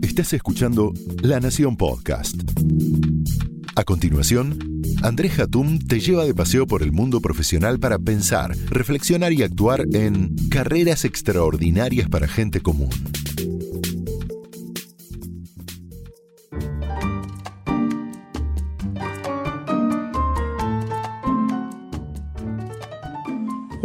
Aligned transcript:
Estás 0.00 0.32
escuchando 0.32 0.94
La 1.20 1.40
Nación 1.40 1.76
Podcast. 1.76 2.36
A 3.74 3.82
continuación, 3.82 4.80
Andrés 5.02 5.38
Hatum 5.40 5.78
te 5.80 5.98
lleva 5.98 6.24
de 6.24 6.34
paseo 6.34 6.66
por 6.66 6.82
el 6.82 6.92
mundo 6.92 7.20
profesional 7.20 7.80
para 7.80 7.98
pensar, 7.98 8.56
reflexionar 8.70 9.32
y 9.32 9.42
actuar 9.42 9.84
en 9.92 10.36
carreras 10.48 11.04
extraordinarias 11.04 12.08
para 12.08 12.28
gente 12.28 12.60
común. 12.60 12.90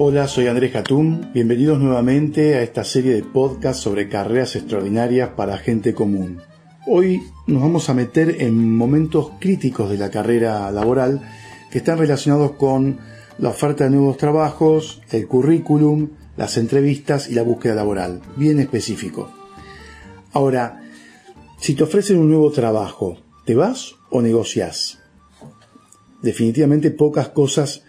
Hola, 0.03 0.27
soy 0.27 0.47
Andrés 0.47 0.75
Hatum. 0.75 1.31
Bienvenidos 1.31 1.77
nuevamente 1.77 2.55
a 2.55 2.63
esta 2.63 2.83
serie 2.83 3.13
de 3.13 3.21
podcasts 3.21 3.83
sobre 3.83 4.09
carreras 4.09 4.55
extraordinarias 4.55 5.29
para 5.37 5.59
gente 5.59 5.93
común. 5.93 6.41
Hoy 6.87 7.21
nos 7.45 7.61
vamos 7.61 7.87
a 7.87 7.93
meter 7.93 8.41
en 8.41 8.75
momentos 8.75 9.33
críticos 9.39 9.91
de 9.91 9.99
la 9.99 10.09
carrera 10.09 10.71
laboral 10.71 11.21
que 11.69 11.77
están 11.77 11.99
relacionados 11.99 12.53
con 12.53 12.97
la 13.37 13.49
oferta 13.49 13.83
de 13.83 13.91
nuevos 13.91 14.17
trabajos, 14.17 15.03
el 15.11 15.27
currículum, 15.27 16.09
las 16.35 16.57
entrevistas 16.57 17.29
y 17.29 17.35
la 17.35 17.43
búsqueda 17.43 17.75
laboral, 17.75 18.21
bien 18.37 18.59
específico. 18.59 19.31
Ahora, 20.33 20.81
si 21.59 21.75
te 21.75 21.83
ofrecen 21.83 22.17
un 22.17 22.29
nuevo 22.29 22.49
trabajo, 22.49 23.19
¿te 23.45 23.53
vas 23.53 23.93
o 24.09 24.23
negocias? 24.23 24.97
Definitivamente 26.23 26.89
pocas 26.89 27.29
cosas 27.29 27.83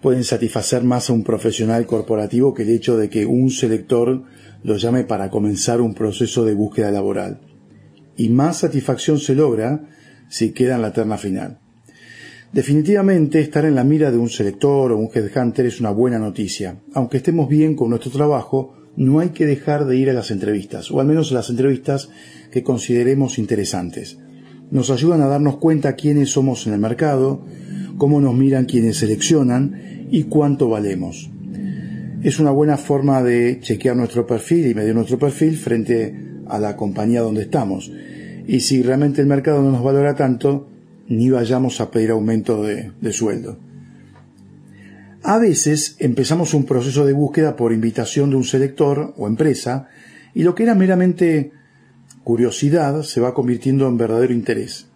pueden 0.00 0.24
satisfacer 0.24 0.82
más 0.82 1.10
a 1.10 1.12
un 1.12 1.24
profesional 1.24 1.86
corporativo 1.86 2.54
que 2.54 2.62
el 2.62 2.70
hecho 2.70 2.96
de 2.96 3.08
que 3.08 3.26
un 3.26 3.50
selector 3.50 4.22
lo 4.62 4.76
llame 4.76 5.04
para 5.04 5.30
comenzar 5.30 5.80
un 5.80 5.94
proceso 5.94 6.44
de 6.44 6.54
búsqueda 6.54 6.90
laboral. 6.90 7.40
Y 8.16 8.28
más 8.28 8.58
satisfacción 8.58 9.18
se 9.18 9.34
logra 9.34 9.88
si 10.28 10.52
queda 10.52 10.76
en 10.76 10.82
la 10.82 10.92
terna 10.92 11.18
final. 11.18 11.58
Definitivamente 12.52 13.40
estar 13.40 13.64
en 13.64 13.76
la 13.76 13.84
mira 13.84 14.10
de 14.10 14.18
un 14.18 14.28
selector 14.28 14.92
o 14.92 14.98
un 14.98 15.08
headhunter 15.14 15.66
es 15.66 15.80
una 15.80 15.90
buena 15.90 16.18
noticia. 16.18 16.80
Aunque 16.94 17.18
estemos 17.18 17.48
bien 17.48 17.76
con 17.76 17.90
nuestro 17.90 18.10
trabajo, 18.10 18.74
no 18.96 19.20
hay 19.20 19.28
que 19.28 19.46
dejar 19.46 19.86
de 19.86 19.96
ir 19.96 20.10
a 20.10 20.14
las 20.14 20.30
entrevistas, 20.32 20.90
o 20.90 21.00
al 21.00 21.06
menos 21.06 21.30
a 21.30 21.36
las 21.36 21.50
entrevistas 21.50 22.10
que 22.50 22.64
consideremos 22.64 23.38
interesantes. 23.38 24.18
Nos 24.70 24.90
ayudan 24.90 25.22
a 25.22 25.26
darnos 25.26 25.58
cuenta 25.58 25.94
quiénes 25.94 26.30
somos 26.30 26.66
en 26.66 26.72
el 26.72 26.80
mercado, 26.80 27.44
cómo 28.00 28.18
nos 28.22 28.34
miran 28.34 28.64
quienes 28.64 28.96
seleccionan 28.96 30.06
y 30.10 30.22
cuánto 30.22 30.70
valemos. 30.70 31.30
Es 32.22 32.40
una 32.40 32.50
buena 32.50 32.78
forma 32.78 33.22
de 33.22 33.60
chequear 33.60 33.94
nuestro 33.94 34.26
perfil 34.26 34.68
y 34.68 34.74
medir 34.74 34.94
nuestro 34.94 35.18
perfil 35.18 35.58
frente 35.58 36.40
a 36.46 36.58
la 36.58 36.76
compañía 36.76 37.20
donde 37.20 37.42
estamos. 37.42 37.92
Y 38.46 38.60
si 38.60 38.82
realmente 38.82 39.20
el 39.20 39.26
mercado 39.26 39.60
no 39.62 39.70
nos 39.70 39.84
valora 39.84 40.16
tanto, 40.16 40.66
ni 41.08 41.28
vayamos 41.28 41.82
a 41.82 41.90
pedir 41.90 42.10
aumento 42.10 42.62
de, 42.62 42.90
de 42.98 43.12
sueldo. 43.12 43.58
A 45.22 45.38
veces 45.38 45.96
empezamos 45.98 46.54
un 46.54 46.64
proceso 46.64 47.04
de 47.04 47.12
búsqueda 47.12 47.54
por 47.54 47.70
invitación 47.70 48.30
de 48.30 48.36
un 48.36 48.44
selector 48.44 49.12
o 49.18 49.26
empresa 49.26 49.88
y 50.32 50.42
lo 50.42 50.54
que 50.54 50.62
era 50.62 50.74
meramente 50.74 51.52
curiosidad 52.24 53.02
se 53.02 53.20
va 53.20 53.34
convirtiendo 53.34 53.86
en 53.86 53.98
verdadero 53.98 54.32
interés. 54.32 54.86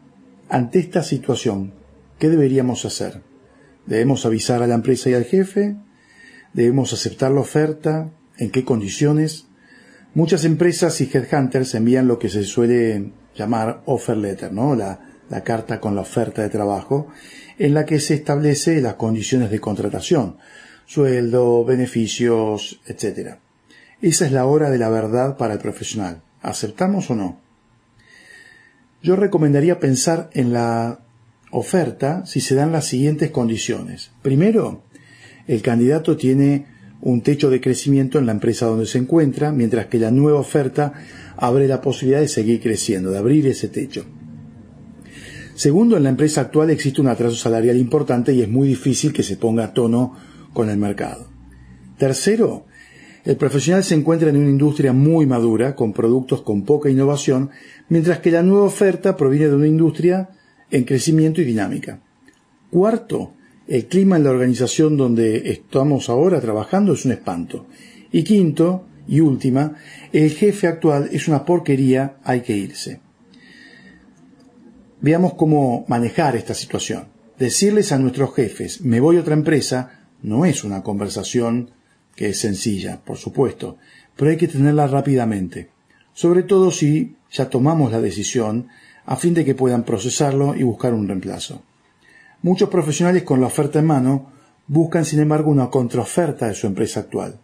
Ante 0.48 0.78
esta 0.78 1.02
situación, 1.02 1.83
¿qué 2.18 2.28
deberíamos 2.28 2.84
hacer? 2.84 3.22
Debemos 3.86 4.24
avisar 4.24 4.62
a 4.62 4.66
la 4.66 4.74
empresa 4.74 5.10
y 5.10 5.14
al 5.14 5.24
jefe, 5.24 5.76
debemos 6.52 6.92
aceptar 6.92 7.30
la 7.32 7.40
oferta, 7.40 8.10
en 8.38 8.50
qué 8.50 8.64
condiciones. 8.64 9.46
Muchas 10.14 10.44
empresas 10.44 11.00
y 11.00 11.10
headhunters 11.12 11.74
envían 11.74 12.08
lo 12.08 12.18
que 12.18 12.28
se 12.28 12.44
suele 12.44 13.12
llamar 13.34 13.82
offer 13.86 14.16
letter, 14.16 14.52
¿no? 14.52 14.74
La, 14.74 15.00
carta 15.42 15.80
con 15.80 15.96
la 15.96 16.02
oferta 16.02 16.42
de 16.42 16.48
trabajo, 16.48 17.08
en 17.58 17.74
la 17.74 17.84
que 17.84 17.98
se 17.98 18.14
establece 18.14 18.80
las 18.80 18.94
condiciones 18.94 19.50
de 19.50 19.58
contratación, 19.58 20.36
sueldo, 20.86 21.64
beneficios, 21.64 22.80
etc. 22.86 23.38
Esa 24.00 24.26
es 24.26 24.32
la 24.32 24.46
hora 24.46 24.70
de 24.70 24.78
la 24.78 24.90
verdad 24.90 25.36
para 25.36 25.54
el 25.54 25.58
profesional. 25.58 26.22
¿Aceptamos 26.40 27.10
o 27.10 27.16
no? 27.16 27.40
Yo 29.02 29.16
recomendaría 29.16 29.80
pensar 29.80 30.30
en 30.34 30.52
la 30.52 31.00
oferta 31.54 32.26
si 32.26 32.40
se 32.40 32.54
dan 32.54 32.72
las 32.72 32.86
siguientes 32.86 33.30
condiciones. 33.30 34.10
Primero, 34.22 34.82
el 35.46 35.62
candidato 35.62 36.16
tiene 36.16 36.66
un 37.00 37.20
techo 37.20 37.50
de 37.50 37.60
crecimiento 37.60 38.18
en 38.18 38.26
la 38.26 38.32
empresa 38.32 38.66
donde 38.66 38.86
se 38.86 38.98
encuentra, 38.98 39.52
mientras 39.52 39.86
que 39.86 39.98
la 39.98 40.10
nueva 40.10 40.40
oferta 40.40 40.92
abre 41.36 41.68
la 41.68 41.80
posibilidad 41.80 42.20
de 42.20 42.28
seguir 42.28 42.60
creciendo, 42.60 43.10
de 43.10 43.18
abrir 43.18 43.46
ese 43.46 43.68
techo. 43.68 44.04
Segundo, 45.54 45.96
en 45.96 46.02
la 46.02 46.08
empresa 46.08 46.40
actual 46.40 46.70
existe 46.70 47.00
un 47.00 47.08
atraso 47.08 47.36
salarial 47.36 47.76
importante 47.76 48.32
y 48.32 48.42
es 48.42 48.48
muy 48.48 48.66
difícil 48.66 49.12
que 49.12 49.22
se 49.22 49.36
ponga 49.36 49.64
a 49.64 49.72
tono 49.72 50.16
con 50.52 50.68
el 50.68 50.78
mercado. 50.78 51.28
Tercero, 51.98 52.66
el 53.24 53.36
profesional 53.36 53.84
se 53.84 53.94
encuentra 53.94 54.30
en 54.30 54.36
una 54.36 54.50
industria 54.50 54.92
muy 54.92 55.26
madura, 55.26 55.76
con 55.76 55.92
productos 55.92 56.42
con 56.42 56.64
poca 56.64 56.90
innovación, 56.90 57.50
mientras 57.88 58.18
que 58.18 58.32
la 58.32 58.42
nueva 58.42 58.64
oferta 58.64 59.16
proviene 59.16 59.48
de 59.48 59.54
una 59.54 59.66
industria 59.68 60.30
en 60.70 60.84
crecimiento 60.84 61.40
y 61.40 61.44
dinámica. 61.44 62.00
Cuarto, 62.70 63.34
el 63.66 63.86
clima 63.86 64.16
en 64.16 64.24
la 64.24 64.30
organización 64.30 64.96
donde 64.96 65.50
estamos 65.50 66.08
ahora 66.08 66.40
trabajando 66.40 66.92
es 66.92 67.04
un 67.04 67.12
espanto. 67.12 67.66
Y 68.12 68.22
quinto, 68.22 68.86
y 69.06 69.20
última, 69.20 69.74
el 70.12 70.30
jefe 70.30 70.66
actual 70.66 71.08
es 71.12 71.28
una 71.28 71.44
porquería, 71.44 72.16
hay 72.24 72.40
que 72.40 72.56
irse. 72.56 73.00
Veamos 75.00 75.34
cómo 75.34 75.84
manejar 75.88 76.36
esta 76.36 76.54
situación. 76.54 77.08
Decirles 77.38 77.92
a 77.92 77.98
nuestros 77.98 78.34
jefes, 78.34 78.80
me 78.80 79.00
voy 79.00 79.16
a 79.16 79.20
otra 79.20 79.34
empresa, 79.34 80.06
no 80.22 80.46
es 80.46 80.64
una 80.64 80.82
conversación 80.82 81.70
que 82.14 82.30
es 82.30 82.38
sencilla, 82.38 83.00
por 83.04 83.18
supuesto, 83.18 83.76
pero 84.16 84.30
hay 84.30 84.36
que 84.36 84.48
tenerla 84.48 84.86
rápidamente. 84.86 85.68
Sobre 86.12 86.44
todo 86.44 86.70
si 86.70 87.16
ya 87.30 87.50
tomamos 87.50 87.90
la 87.90 88.00
decisión 88.00 88.68
a 89.06 89.16
fin 89.16 89.34
de 89.34 89.44
que 89.44 89.54
puedan 89.54 89.84
procesarlo 89.84 90.54
y 90.54 90.62
buscar 90.62 90.94
un 90.94 91.08
reemplazo. 91.08 91.62
Muchos 92.42 92.68
profesionales 92.68 93.22
con 93.22 93.40
la 93.40 93.46
oferta 93.46 93.78
en 93.78 93.86
mano 93.86 94.32
buscan 94.66 95.04
sin 95.04 95.20
embargo 95.20 95.50
una 95.50 95.70
contraoferta 95.70 96.48
de 96.48 96.54
su 96.54 96.66
empresa 96.66 97.00
actual. 97.00 97.40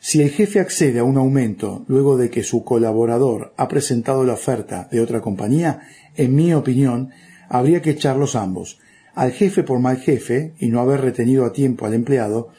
Si 0.00 0.20
el 0.20 0.30
jefe 0.30 0.60
accede 0.60 0.98
a 0.98 1.04
un 1.04 1.16
aumento 1.16 1.84
luego 1.88 2.18
de 2.18 2.28
que 2.28 2.42
su 2.42 2.62
colaborador 2.62 3.54
ha 3.56 3.68
presentado 3.68 4.24
la 4.24 4.34
oferta 4.34 4.88
de 4.92 5.00
otra 5.00 5.22
compañía, 5.22 5.80
en 6.14 6.34
mi 6.34 6.52
opinión, 6.52 7.10
habría 7.48 7.80
que 7.80 7.90
echarlos 7.90 8.36
ambos, 8.36 8.78
al 9.14 9.32
jefe 9.32 9.62
por 9.62 9.78
mal 9.78 9.96
jefe 9.96 10.54
y 10.58 10.68
no 10.68 10.80
haber 10.80 11.00
retenido 11.00 11.44
a 11.44 11.52
tiempo 11.52 11.86
al 11.86 11.94
empleado, 11.94 12.50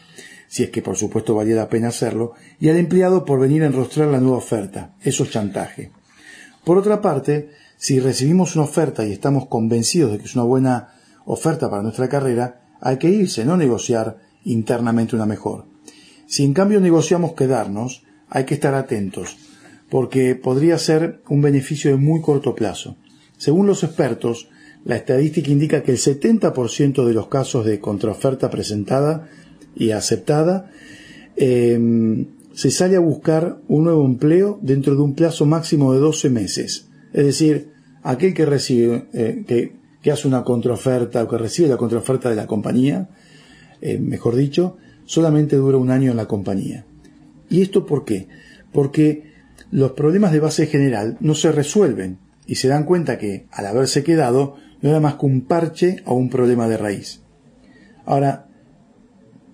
si 0.47 0.63
es 0.63 0.69
que 0.69 0.81
por 0.81 0.95
supuesto 0.95 1.35
valía 1.35 1.55
la 1.55 1.69
pena 1.69 1.89
hacerlo, 1.89 2.33
y 2.59 2.69
al 2.69 2.77
empleado 2.77 3.25
por 3.25 3.39
venir 3.39 3.63
a 3.63 3.67
enrostrar 3.67 4.07
la 4.07 4.19
nueva 4.19 4.37
oferta. 4.37 4.95
Eso 5.01 5.23
es 5.23 5.31
chantaje. 5.31 5.91
Por 6.63 6.77
otra 6.77 7.01
parte, 7.01 7.49
si 7.85 7.99
recibimos 7.99 8.55
una 8.55 8.65
oferta 8.65 9.05
y 9.05 9.11
estamos 9.11 9.45
convencidos 9.45 10.11
de 10.11 10.17
que 10.17 10.23
es 10.23 10.33
una 10.33 10.43
buena 10.43 10.87
oferta 11.23 11.69
para 11.69 11.83
nuestra 11.83 12.09
carrera, 12.09 12.61
hay 12.81 12.97
que 12.97 13.11
irse, 13.11 13.45
no 13.45 13.57
negociar 13.57 14.17
internamente 14.43 15.15
una 15.15 15.27
mejor. 15.27 15.65
Si 16.25 16.43
en 16.43 16.55
cambio 16.55 16.81
negociamos 16.81 17.33
quedarnos, 17.33 18.01
hay 18.27 18.45
que 18.45 18.55
estar 18.55 18.73
atentos, 18.73 19.37
porque 19.87 20.33
podría 20.33 20.79
ser 20.79 21.21
un 21.29 21.43
beneficio 21.43 21.91
de 21.91 21.97
muy 21.97 22.21
corto 22.21 22.55
plazo. 22.55 22.95
Según 23.37 23.67
los 23.67 23.83
expertos, 23.83 24.49
la 24.83 24.95
estadística 24.95 25.51
indica 25.51 25.83
que 25.83 25.91
el 25.91 25.99
70% 25.99 27.05
de 27.05 27.13
los 27.13 27.27
casos 27.27 27.67
de 27.67 27.79
contraoferta 27.79 28.49
presentada 28.49 29.29
y 29.75 29.91
aceptada 29.91 30.71
eh, 31.35 32.25
se 32.51 32.71
sale 32.71 32.95
a 32.95 32.99
buscar 32.99 33.59
un 33.67 33.83
nuevo 33.83 34.07
empleo 34.07 34.57
dentro 34.63 34.95
de 34.95 35.03
un 35.03 35.13
plazo 35.13 35.45
máximo 35.45 35.93
de 35.93 35.99
12 35.99 36.31
meses. 36.31 36.87
Es 37.13 37.23
decir, 37.23 37.74
aquel 38.05 38.33
que 38.33 38.45
recibe, 38.45 39.07
eh, 39.13 39.43
que, 39.47 40.11
hace 40.11 40.27
una 40.27 40.43
contraoferta 40.43 41.23
o 41.23 41.27
que 41.27 41.37
recibe 41.37 41.67
la 41.67 41.77
contraoferta 41.77 42.29
de 42.29 42.35
la 42.35 42.45
compañía, 42.45 43.09
eh, 43.81 43.97
mejor 43.97 44.35
dicho, 44.35 44.77
solamente 45.05 45.55
dura 45.55 45.77
un 45.77 45.89
año 45.89 46.11
en 46.11 46.17
la 46.17 46.27
compañía. 46.27 46.85
¿Y 47.49 47.63
esto 47.63 47.87
por 47.87 48.05
qué? 48.05 48.27
Porque 48.71 49.33
los 49.71 49.93
problemas 49.93 50.31
de 50.31 50.39
base 50.39 50.67
general 50.67 51.17
no 51.21 51.33
se 51.33 51.51
resuelven 51.51 52.19
y 52.45 52.55
se 52.55 52.67
dan 52.67 52.83
cuenta 52.83 53.17
que, 53.17 53.47
al 53.49 53.65
haberse 53.65 54.03
quedado, 54.03 54.57
no 54.81 54.89
era 54.91 54.99
más 54.99 55.15
que 55.15 55.25
un 55.25 55.41
parche 55.41 56.03
a 56.05 56.13
un 56.13 56.29
problema 56.29 56.67
de 56.67 56.77
raíz. 56.77 57.21
Ahora, 58.05 58.47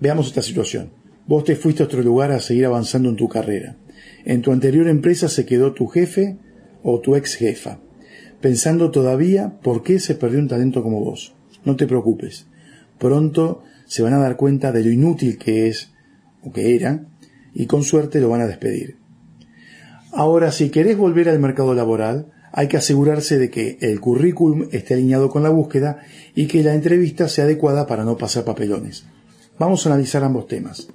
veamos 0.02 0.28
esta 0.28 0.42
situación. 0.42 0.92
Vos 1.28 1.46
te 1.46 1.56
fuiste 1.56 1.82
a 1.82 1.86
otro 1.86 2.02
lugar 2.02 2.34
a 2.34 2.42
seguir 2.42 2.66
avanzando 2.66 3.08
en 3.08 3.16
tu 3.16 3.30
carrera. 3.30 3.78
En 4.26 4.42
tu 4.42 4.52
anterior 4.52 4.90
empresa 4.90 5.30
se 5.30 5.46
quedó 5.46 5.72
tu 5.72 5.88
jefe 5.88 6.38
o 6.84 7.00
tu 7.00 7.16
ex 7.16 7.36
jefa, 7.36 7.80
pensando 8.42 8.92
todavía 8.92 9.60
por 9.62 9.84
qué 9.84 10.00
se 10.00 10.16
perdió 10.16 10.40
un 10.40 10.48
talento 10.48 10.84
como 10.84 11.00
vos. 11.00 11.34
No 11.64 11.76
te 11.76 11.88
preocupes. 11.88 12.48
Pronto 12.98 13.64
se 13.86 14.02
van 14.02 14.14
a 14.14 14.20
dar 14.20 14.36
cuenta 14.36 14.72
de 14.72 14.84
lo 14.84 14.92
inútil 14.92 15.38
que 15.38 15.68
es 15.68 15.92
o 16.44 16.52
que 16.52 16.76
era 16.76 17.06
y 17.54 17.66
con 17.66 17.84
suerte 17.84 18.20
lo 18.20 18.30
van 18.30 18.42
a 18.42 18.48
despedir. 18.48 18.98
Ahora, 20.14 20.52
si 20.52 20.70
querés 20.70 20.98
volver 20.98 21.30
al 21.30 21.40
mercado 21.40 21.74
laboral, 21.74 22.32
hay 22.52 22.68
que 22.68 22.78
asegurarse 22.78 23.38
de 23.38 23.50
que 23.50 23.78
el 23.82 24.00
currículum 24.02 24.68
esté 24.72 24.96
alineado 24.96 25.30
con 25.30 25.44
la 25.44 25.50
búsqueda 25.50 26.00
y 26.36 26.48
que 26.48 26.64
la 26.64 26.74
entrevista 26.74 27.30
sea 27.30 27.46
adecuada 27.46 27.88
para 27.88 28.04
no 28.04 28.18
pasar 28.18 28.44
papelones. 28.44 29.06
Vamos 29.58 29.86
a 29.86 29.90
analizar 29.90 30.24
ambos 30.24 30.48
temas. 30.48 30.88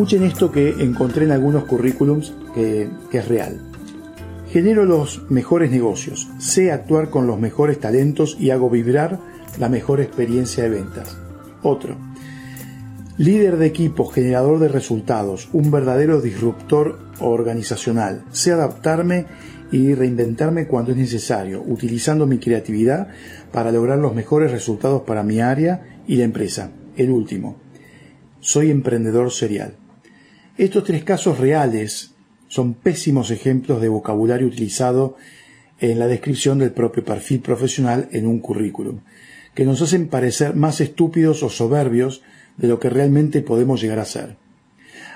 Escuchen 0.00 0.22
esto 0.22 0.50
que 0.50 0.82
encontré 0.82 1.26
en 1.26 1.30
algunos 1.30 1.64
currículums 1.64 2.32
que, 2.54 2.88
es 3.12 3.28
real. 3.28 3.60
Genero 4.48 4.86
los 4.86 5.30
mejores 5.30 5.70
negocios, 5.70 6.26
sé 6.38 6.72
actuar 6.72 7.10
con 7.10 7.26
los 7.26 7.38
mejores 7.38 7.78
talentos 7.78 8.34
y 8.40 8.48
hago 8.48 8.70
vibrar 8.70 9.20
la 9.58 9.68
mejor 9.68 10.00
experiencia 10.00 10.62
de 10.62 10.70
ventas. 10.70 11.18
Otro. 11.62 11.98
Líder 13.18 13.58
de 13.58 13.66
equipo, 13.66 14.06
generador 14.06 14.58
de 14.58 14.68
resultados, 14.68 15.50
un 15.52 15.70
verdadero 15.70 16.22
disruptor 16.22 16.98
organizacional. 17.20 18.24
Sé 18.30 18.52
adaptarme 18.52 19.26
y 19.70 19.92
reinventarme 19.92 20.66
cuando 20.66 20.92
es 20.92 20.96
necesario, 20.96 21.62
utilizando 21.62 22.26
mi 22.26 22.38
creatividad 22.38 23.08
para 23.52 23.70
lograr 23.70 23.98
los 23.98 24.14
mejores 24.14 24.50
resultados 24.50 25.02
para 25.02 25.22
mi 25.22 25.42
área 25.42 26.00
y 26.06 26.16
la 26.16 26.24
empresa. 26.24 26.70
El 26.96 27.10
último 27.10 27.58
soy 28.40 28.70
emprendedor 28.70 29.30
serial. 29.30 29.74
Estos 30.60 30.84
tres 30.84 31.04
casos 31.04 31.38
reales 31.38 32.12
son 32.48 32.74
pésimos 32.74 33.30
ejemplos 33.30 33.80
de 33.80 33.88
vocabulario 33.88 34.46
utilizado 34.46 35.16
en 35.78 35.98
la 35.98 36.06
descripción 36.06 36.58
del 36.58 36.72
propio 36.72 37.02
perfil 37.02 37.40
profesional 37.40 38.10
en 38.12 38.26
un 38.26 38.40
currículum, 38.40 39.00
que 39.54 39.64
nos 39.64 39.80
hacen 39.80 40.08
parecer 40.08 40.54
más 40.54 40.82
estúpidos 40.82 41.42
o 41.42 41.48
soberbios 41.48 42.20
de 42.58 42.68
lo 42.68 42.78
que 42.78 42.90
realmente 42.90 43.40
podemos 43.40 43.80
llegar 43.80 44.00
a 44.00 44.04
ser. 44.04 44.36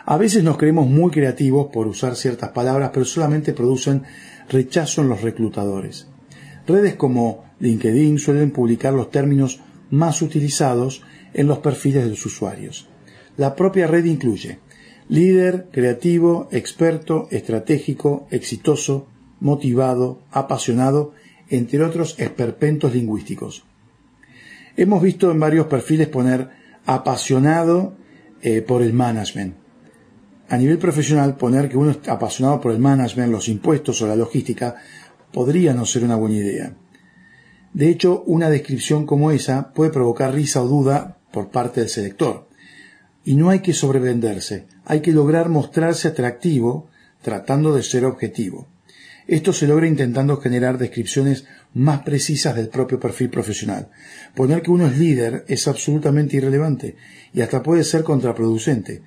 A 0.07 0.17
veces 0.17 0.43
nos 0.45 0.57
creemos 0.57 0.89
muy 0.89 1.11
creativos 1.11 1.67
por 1.71 1.89
usar 1.89 2.17
ciertas 2.17 2.49
palabras, 2.53 2.93
pero 2.95 3.05
solamente 3.05 3.53
producen 3.53 4.05
rechazo 4.49 5.03
en 5.03 5.11
los 5.11 5.21
reclutadores. 5.21 6.09
Redes 6.67 6.95
como 6.95 7.45
LinkedIn 7.61 8.19
suelen 8.19 8.51
publicar 8.51 8.95
los 8.95 9.11
términos 9.11 9.61
más 9.91 10.23
utilizados 10.23 11.03
en 11.35 11.49
los 11.49 11.59
perfiles 11.59 12.05
de 12.05 12.09
los 12.09 12.25
usuarios. 12.25 12.89
La 13.37 13.55
propia 13.55 13.87
red 13.87 14.07
incluye 14.07 14.64
líder, 15.09 15.69
creativo, 15.71 16.49
experto, 16.51 17.29
estratégico, 17.31 18.27
exitoso, 18.31 19.07
motivado, 19.41 20.21
apasionado, 20.31 21.13
entre 21.51 21.83
otros 21.83 22.17
esperpentos 22.19 22.95
lingüísticos. 22.95 23.65
Hemos 24.77 25.03
visto 25.03 25.31
en 25.31 25.39
varios 25.39 25.67
perfiles 25.67 26.09
poner 26.09 26.49
apasionado 26.87 27.95
eh, 28.43 28.63
por 28.63 28.83
el 28.83 28.93
management. 28.93 29.55
A 30.49 30.57
nivel 30.57 30.79
profesional, 30.79 31.37
poner 31.37 31.69
que 31.69 31.77
uno 31.77 31.93
está 31.93 32.13
apasionado 32.13 32.61
por 32.61 32.73
el 32.73 32.79
management, 32.79 33.33
los 33.33 33.49
impuestos 33.49 34.03
o 34.03 34.07
la 34.07 34.17
logística 34.17 34.77
podría 35.33 35.75
no 35.75 35.87
ser 35.87 36.05
una 36.05 36.17
buena 36.17 36.37
idea. 36.37 36.75
De 37.73 37.89
hecho, 37.89 38.23
una 38.27 38.51
descripción 38.51 39.07
como 39.07 39.31
esa 39.31 39.73
puede 39.73 39.91
provocar 39.91 40.33
risa 40.33 40.63
o 40.63 40.69
duda 40.69 41.19
por 41.33 41.51
parte 41.51 41.81
del 41.81 41.89
selector. 41.89 42.44
Y 43.25 43.37
no 43.37 43.51
hay 43.51 43.61
que 43.61 43.73
sobrevenderse, 43.73 44.67
hay 44.85 45.01
que 45.01 45.13
lograr 45.13 45.49
mostrarse 45.49 46.09
atractivo 46.09 46.89
tratando 47.23 47.75
de 47.75 47.83
ser 47.83 48.05
objetivo. 48.05 48.69
Esto 49.27 49.55
se 49.55 49.67
logra 49.67 49.87
intentando 49.87 50.37
generar 50.37 50.77
descripciones 50.77 51.47
más 51.73 52.03
precisas 52.03 52.55
del 52.55 52.69
propio 52.69 53.01
perfil 53.01 53.31
profesional. 53.31 53.89
Poner 54.35 54.61
que 54.61 54.71
uno 54.71 54.87
es 54.87 54.99
líder 54.99 55.45
es 55.49 55.67
absolutamente 55.67 56.37
irrelevante 56.37 56.97
y 57.33 57.41
hasta 57.41 57.63
puede 57.63 57.85
ser 57.85 58.05
contraproducente. 58.05 59.01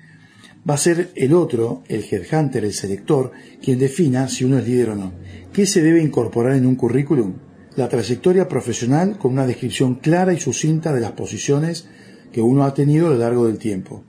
Va 0.68 0.74
a 0.74 0.78
ser 0.78 1.12
el 1.14 1.32
otro, 1.32 1.84
el 1.88 2.04
headhunter, 2.10 2.64
el 2.64 2.72
selector, 2.72 3.30
quien 3.62 3.78
defina 3.78 4.28
si 4.28 4.44
uno 4.44 4.58
es 4.58 4.66
líder 4.66 4.90
o 4.90 4.96
no. 4.96 5.12
¿Qué 5.52 5.66
se 5.66 5.82
debe 5.82 6.02
incorporar 6.02 6.56
en 6.56 6.66
un 6.66 6.74
currículum? 6.74 7.34
La 7.76 7.88
trayectoria 7.88 8.48
profesional 8.48 9.18
con 9.18 9.32
una 9.32 9.46
descripción 9.46 9.94
clara 9.94 10.32
y 10.32 10.40
sucinta 10.40 10.92
de 10.92 11.00
las 11.00 11.12
posiciones 11.12 11.86
que 12.32 12.40
uno 12.40 12.64
ha 12.64 12.74
tenido 12.74 13.06
a 13.06 13.10
lo 13.10 13.18
largo 13.18 13.46
del 13.46 13.58
tiempo. 13.58 14.04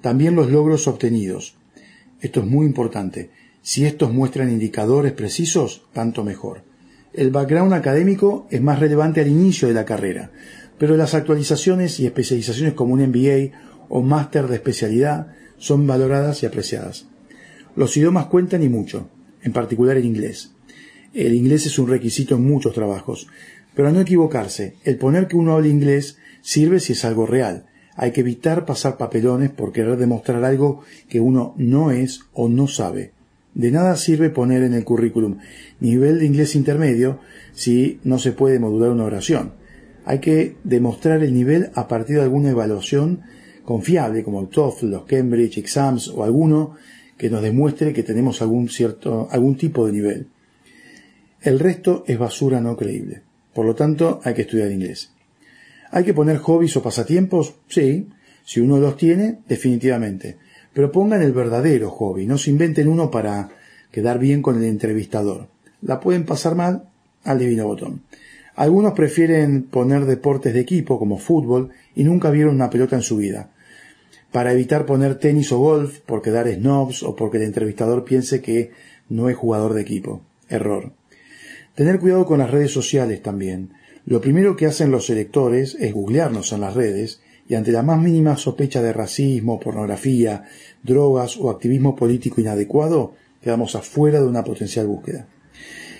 También 0.00 0.34
los 0.34 0.50
logros 0.50 0.86
obtenidos. 0.86 1.56
Esto 2.20 2.40
es 2.40 2.46
muy 2.46 2.66
importante. 2.66 3.30
Si 3.62 3.84
estos 3.84 4.12
muestran 4.12 4.50
indicadores 4.50 5.12
precisos, 5.12 5.86
tanto 5.92 6.24
mejor. 6.24 6.62
El 7.12 7.30
background 7.30 7.72
académico 7.72 8.46
es 8.50 8.60
más 8.60 8.78
relevante 8.78 9.20
al 9.20 9.28
inicio 9.28 9.68
de 9.68 9.74
la 9.74 9.84
carrera, 9.84 10.30
pero 10.78 10.96
las 10.96 11.14
actualizaciones 11.14 11.98
y 12.00 12.06
especializaciones 12.06 12.74
como 12.74 12.94
un 12.94 13.02
MBA 13.02 13.86
o 13.88 14.02
máster 14.02 14.46
de 14.46 14.56
especialidad 14.56 15.34
son 15.58 15.86
valoradas 15.86 16.42
y 16.42 16.46
apreciadas. 16.46 17.06
Los 17.74 17.96
idiomas 17.96 18.26
cuentan 18.26 18.62
y 18.62 18.68
mucho, 18.68 19.08
en 19.42 19.52
particular 19.52 19.96
el 19.96 20.04
inglés. 20.04 20.52
El 21.14 21.34
inglés 21.34 21.66
es 21.66 21.78
un 21.78 21.88
requisito 21.88 22.36
en 22.36 22.44
muchos 22.44 22.74
trabajos, 22.74 23.28
pero 23.74 23.90
no 23.90 24.00
equivocarse, 24.00 24.74
el 24.84 24.96
poner 24.96 25.26
que 25.26 25.36
uno 25.36 25.54
hable 25.54 25.68
inglés 25.68 26.18
sirve 26.40 26.80
si 26.80 26.92
es 26.92 27.04
algo 27.04 27.26
real, 27.26 27.66
hay 27.96 28.12
que 28.12 28.20
evitar 28.20 28.64
pasar 28.64 28.96
papelones 28.96 29.50
por 29.50 29.72
querer 29.72 29.96
demostrar 29.96 30.44
algo 30.44 30.82
que 31.08 31.18
uno 31.18 31.54
no 31.56 31.90
es 31.90 32.20
o 32.32 32.48
no 32.48 32.68
sabe. 32.68 33.10
De 33.54 33.72
nada 33.72 33.96
sirve 33.96 34.30
poner 34.30 34.62
en 34.62 34.72
el 34.72 34.84
currículum 34.84 35.38
nivel 35.80 36.20
de 36.20 36.26
inglés 36.26 36.54
intermedio 36.54 37.18
si 37.54 37.98
no 38.04 38.20
se 38.20 38.30
puede 38.30 38.60
modular 38.60 38.90
una 38.90 39.02
oración. 39.02 39.54
Hay 40.04 40.20
que 40.20 40.54
demostrar 40.62 41.24
el 41.24 41.34
nivel 41.34 41.70
a 41.74 41.88
partir 41.88 42.16
de 42.16 42.22
alguna 42.22 42.50
evaluación 42.50 43.22
confiable 43.64 44.22
como 44.22 44.40
el 44.40 44.48
TOEFL, 44.48 44.86
los 44.86 45.02
Cambridge 45.02 45.58
Exams 45.58 46.06
o 46.06 46.22
alguno 46.22 46.76
que 47.16 47.28
nos 47.28 47.42
demuestre 47.42 47.92
que 47.92 48.04
tenemos 48.04 48.40
algún 48.42 48.68
cierto 48.68 49.26
algún 49.32 49.56
tipo 49.56 49.84
de 49.86 49.92
nivel. 49.92 50.28
El 51.42 51.58
resto 51.58 52.04
es 52.06 52.16
basura 52.16 52.60
no 52.60 52.76
creíble. 52.76 53.22
Por 53.52 53.66
lo 53.66 53.74
tanto, 53.74 54.20
hay 54.22 54.34
que 54.34 54.42
estudiar 54.42 54.70
inglés. 54.70 55.10
¿Hay 55.90 56.04
que 56.04 56.14
poner 56.14 56.38
hobbies 56.38 56.76
o 56.76 56.82
pasatiempos? 56.82 57.54
Sí, 57.68 58.08
si 58.44 58.60
uno 58.60 58.78
los 58.78 58.96
tiene, 58.96 59.38
definitivamente. 59.48 60.36
Pero 60.72 60.92
pongan 60.92 61.22
el 61.22 61.32
verdadero 61.32 61.90
hobby, 61.90 62.26
no 62.26 62.38
se 62.38 62.50
inventen 62.50 62.88
uno 62.88 63.10
para 63.10 63.48
quedar 63.90 64.18
bien 64.18 64.42
con 64.42 64.56
el 64.56 64.64
entrevistador. 64.64 65.48
La 65.82 66.00
pueden 66.00 66.24
pasar 66.24 66.54
mal 66.54 66.88
al 67.24 67.38
divino 67.38 67.66
botón. 67.66 68.02
Algunos 68.54 68.92
prefieren 68.92 69.62
poner 69.62 70.04
deportes 70.04 70.52
de 70.52 70.60
equipo 70.60 70.98
como 70.98 71.18
fútbol 71.18 71.70
y 71.94 72.04
nunca 72.04 72.30
vieron 72.30 72.56
una 72.56 72.70
pelota 72.70 72.96
en 72.96 73.02
su 73.02 73.16
vida. 73.16 73.50
Para 74.32 74.52
evitar 74.52 74.84
poner 74.84 75.14
tenis 75.14 75.52
o 75.52 75.58
golf 75.58 76.00
por 76.00 76.22
quedar 76.22 76.52
snobs 76.52 77.02
o 77.02 77.14
porque 77.14 77.38
el 77.38 77.44
entrevistador 77.44 78.04
piense 78.04 78.42
que 78.42 78.72
no 79.08 79.28
es 79.28 79.36
jugador 79.36 79.74
de 79.74 79.82
equipo. 79.82 80.22
Error. 80.48 80.92
Tener 81.74 82.00
cuidado 82.00 82.26
con 82.26 82.40
las 82.40 82.50
redes 82.50 82.72
sociales 82.72 83.22
también. 83.22 83.70
Lo 84.08 84.22
primero 84.22 84.56
que 84.56 84.64
hacen 84.64 84.90
los 84.90 85.10
electores 85.10 85.76
es 85.78 85.92
googlearnos 85.92 86.54
en 86.54 86.62
las 86.62 86.72
redes 86.72 87.20
y 87.46 87.56
ante 87.56 87.72
la 87.72 87.82
más 87.82 88.00
mínima 88.00 88.38
sospecha 88.38 88.80
de 88.80 88.94
racismo, 88.94 89.60
pornografía, 89.60 90.44
drogas 90.82 91.36
o 91.36 91.50
activismo 91.50 91.94
político 91.94 92.40
inadecuado, 92.40 93.12
quedamos 93.42 93.74
afuera 93.74 94.18
de 94.18 94.26
una 94.26 94.44
potencial 94.44 94.86
búsqueda. 94.86 95.28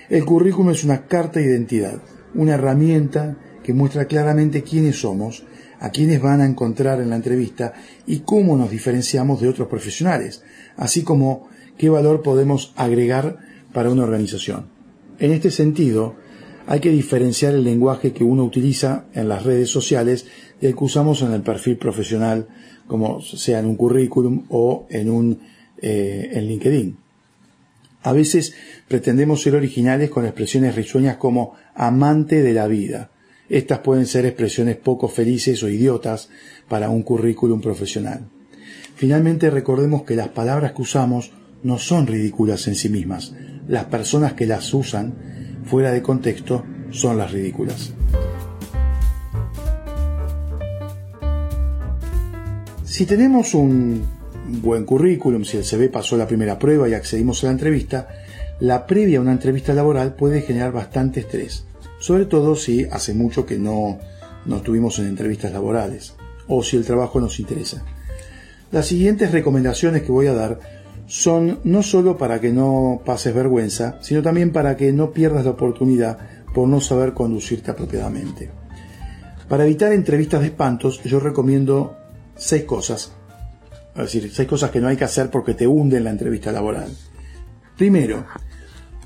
El 0.08 0.24
currículum 0.24 0.70
es 0.70 0.84
una 0.84 1.06
carta 1.06 1.38
de 1.38 1.48
identidad, 1.48 2.00
una 2.34 2.54
herramienta 2.54 3.36
que 3.62 3.74
muestra 3.74 4.06
claramente 4.06 4.62
quiénes 4.62 4.98
somos, 4.98 5.44
a 5.78 5.90
quiénes 5.90 6.22
van 6.22 6.40
a 6.40 6.46
encontrar 6.46 7.02
en 7.02 7.10
la 7.10 7.16
entrevista 7.16 7.74
y 8.06 8.20
cómo 8.20 8.56
nos 8.56 8.70
diferenciamos 8.70 9.42
de 9.42 9.48
otros 9.48 9.68
profesionales, 9.68 10.42
así 10.78 11.02
como 11.02 11.50
qué 11.76 11.90
valor 11.90 12.22
podemos 12.22 12.72
agregar 12.74 13.36
para 13.74 13.90
una 13.90 14.04
organización. 14.04 14.70
En 15.18 15.30
este 15.32 15.50
sentido, 15.50 16.16
hay 16.70 16.80
que 16.80 16.90
diferenciar 16.90 17.54
el 17.54 17.64
lenguaje 17.64 18.12
que 18.12 18.24
uno 18.24 18.44
utiliza 18.44 19.06
en 19.14 19.26
las 19.26 19.42
redes 19.42 19.70
sociales 19.70 20.26
del 20.60 20.76
que 20.76 20.84
usamos 20.84 21.22
en 21.22 21.32
el 21.32 21.40
perfil 21.40 21.78
profesional, 21.78 22.46
como 22.86 23.22
sea 23.22 23.60
en 23.60 23.66
un 23.66 23.74
currículum 23.74 24.44
o 24.50 24.86
en 24.90 25.08
un 25.10 25.40
eh, 25.80 26.38
LinkedIn. 26.46 26.94
A 28.02 28.12
veces 28.12 28.54
pretendemos 28.86 29.40
ser 29.40 29.54
originales 29.54 30.10
con 30.10 30.26
expresiones 30.26 30.74
risueñas 30.74 31.16
como 31.16 31.54
amante 31.74 32.42
de 32.42 32.52
la 32.52 32.66
vida. 32.66 33.12
Estas 33.48 33.78
pueden 33.78 34.04
ser 34.04 34.26
expresiones 34.26 34.76
poco 34.76 35.08
felices 35.08 35.62
o 35.62 35.70
idiotas 35.70 36.28
para 36.68 36.90
un 36.90 37.02
currículum 37.02 37.62
profesional. 37.62 38.28
Finalmente 38.94 39.48
recordemos 39.48 40.02
que 40.02 40.16
las 40.16 40.28
palabras 40.28 40.72
que 40.72 40.82
usamos 40.82 41.32
no 41.62 41.78
son 41.78 42.06
ridículas 42.06 42.68
en 42.68 42.74
sí 42.74 42.90
mismas. 42.90 43.32
Las 43.66 43.86
personas 43.86 44.34
que 44.34 44.46
las 44.46 44.74
usan 44.74 45.37
fuera 45.68 45.92
de 45.92 46.02
contexto 46.02 46.64
son 46.90 47.18
las 47.18 47.30
ridículas. 47.30 47.92
Si 52.84 53.04
tenemos 53.04 53.54
un 53.54 54.02
buen 54.62 54.84
currículum, 54.84 55.44
si 55.44 55.58
el 55.58 55.64
CV 55.64 55.90
pasó 55.90 56.16
la 56.16 56.26
primera 56.26 56.58
prueba 56.58 56.88
y 56.88 56.94
accedimos 56.94 57.44
a 57.44 57.48
la 57.48 57.52
entrevista, 57.52 58.08
la 58.60 58.86
previa 58.86 59.18
a 59.18 59.20
una 59.20 59.32
entrevista 59.32 59.74
laboral 59.74 60.14
puede 60.14 60.40
generar 60.40 60.72
bastante 60.72 61.20
estrés, 61.20 61.64
sobre 62.00 62.24
todo 62.24 62.56
si 62.56 62.84
hace 62.86 63.12
mucho 63.12 63.44
que 63.46 63.58
no, 63.58 63.98
no 64.46 64.56
estuvimos 64.56 64.98
en 64.98 65.06
entrevistas 65.06 65.52
laborales 65.52 66.14
o 66.48 66.62
si 66.64 66.76
el 66.76 66.84
trabajo 66.84 67.20
nos 67.20 67.38
interesa. 67.38 67.84
Las 68.72 68.86
siguientes 68.86 69.32
recomendaciones 69.32 70.02
que 70.02 70.12
voy 70.12 70.26
a 70.26 70.34
dar 70.34 70.77
son 71.08 71.58
no 71.64 71.82
solo 71.82 72.18
para 72.18 72.38
que 72.38 72.52
no 72.52 73.00
pases 73.04 73.34
vergüenza, 73.34 73.98
sino 74.02 74.22
también 74.22 74.52
para 74.52 74.76
que 74.76 74.92
no 74.92 75.10
pierdas 75.10 75.46
la 75.46 75.52
oportunidad 75.52 76.18
por 76.54 76.68
no 76.68 76.80
saber 76.80 77.14
conducirte 77.14 77.70
apropiadamente. 77.70 78.50
Para 79.48 79.64
evitar 79.64 79.92
entrevistas 79.92 80.42
de 80.42 80.48
espantos, 80.48 81.02
yo 81.02 81.18
recomiendo 81.18 81.96
seis 82.36 82.64
cosas. 82.64 83.12
Es 83.96 84.02
decir, 84.02 84.30
seis 84.32 84.46
cosas 84.46 84.70
que 84.70 84.80
no 84.80 84.88
hay 84.88 84.96
que 84.96 85.04
hacer 85.04 85.30
porque 85.30 85.54
te 85.54 85.66
hunden 85.66 86.04
la 86.04 86.10
entrevista 86.10 86.52
laboral. 86.52 86.94
Primero, 87.76 88.26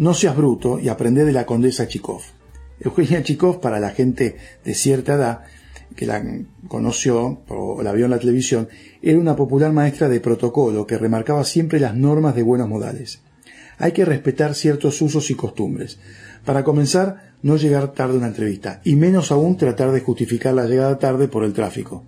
no 0.01 0.13
seas 0.13 0.37
bruto 0.37 0.81
y 0.81 0.89
aprende 0.89 1.25
de 1.25 1.33
la 1.33 1.47
condesa 1.47 1.87
Chikov. 1.87 2.23
Eugenia 2.81 3.23
Chikov, 3.23 3.61
para 3.61 3.79
la 3.79 3.91
gente 3.91 4.37
de 4.65 4.75
cierta 4.75 5.15
edad, 5.15 5.41
que 5.95 6.07
la 6.07 6.23
conoció 6.69 7.43
o 7.49 7.83
la 7.83 7.93
vio 7.93 8.07
en 8.07 8.11
la 8.11 8.19
televisión, 8.19 8.69
era 9.03 9.19
una 9.19 9.37
popular 9.37 9.73
maestra 9.73 10.09
de 10.09 10.21
protocolo 10.21 10.87
que 10.87 10.99
remarcaba 10.99 11.45
siempre 11.45 11.81
las 11.81 11.95
normas 11.95 12.35
de 12.35 12.43
buenos 12.43 12.69
modales. 12.69 13.21
Hay 13.79 13.93
que 13.93 14.05
respetar 14.05 14.55
ciertos 14.55 15.01
usos 15.03 15.31
y 15.31 15.35
costumbres. 15.35 15.99
Para 16.45 16.65
comenzar, 16.65 17.33
no 17.43 17.57
llegar 17.57 17.93
tarde 17.93 18.15
a 18.15 18.19
una 18.19 18.29
entrevista, 18.29 18.81
y 18.85 18.97
menos 18.97 19.33
aún 19.33 19.57
tratar 19.57 19.93
de 19.93 20.01
justificar 20.01 20.55
la 20.55 20.67
llegada 20.67 20.99
tarde 20.99 21.29
por 21.29 21.45
el 21.45 21.53
tráfico. 21.53 22.05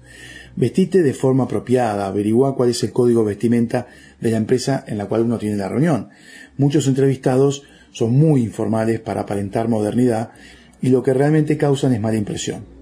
Vestite 0.57 1.03
de 1.03 1.15
forma 1.15 1.45
apropiada, 1.45 2.07
averigua 2.07 2.55
cuál 2.55 2.71
es 2.71 2.83
el 2.85 2.93
código 2.93 3.25
vestimenta 3.25 3.89
de 4.21 4.31
la 4.31 4.37
empresa 4.37 4.85
en 4.87 4.99
la 4.99 5.07
cual 5.07 5.23
uno 5.23 5.39
tiene 5.39 5.57
la 5.57 5.69
reunión. 5.69 6.11
Muchos 6.57 6.87
entrevistados 6.87 7.65
son 7.91 8.13
muy 8.13 8.43
informales 8.43 9.01
para 9.01 9.23
aparentar 9.23 9.69
modernidad 9.69 10.31
y 10.81 10.91
lo 10.91 11.03
que 11.03 11.15
realmente 11.15 11.57
causan 11.57 11.93
es 11.93 12.01
mala 12.01 12.19
impresión. 12.19 12.74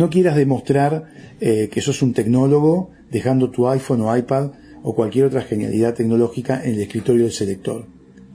No 0.00 0.08
quieras 0.08 0.34
demostrar 0.34 1.10
eh, 1.42 1.68
que 1.70 1.82
sos 1.82 2.00
un 2.00 2.14
tecnólogo 2.14 2.90
dejando 3.10 3.50
tu 3.50 3.68
iPhone 3.68 4.00
o 4.00 4.16
iPad 4.16 4.52
o 4.82 4.94
cualquier 4.94 5.26
otra 5.26 5.42
genialidad 5.42 5.92
tecnológica 5.92 6.64
en 6.64 6.72
el 6.72 6.80
escritorio 6.80 7.24
del 7.24 7.34
selector. 7.34 7.84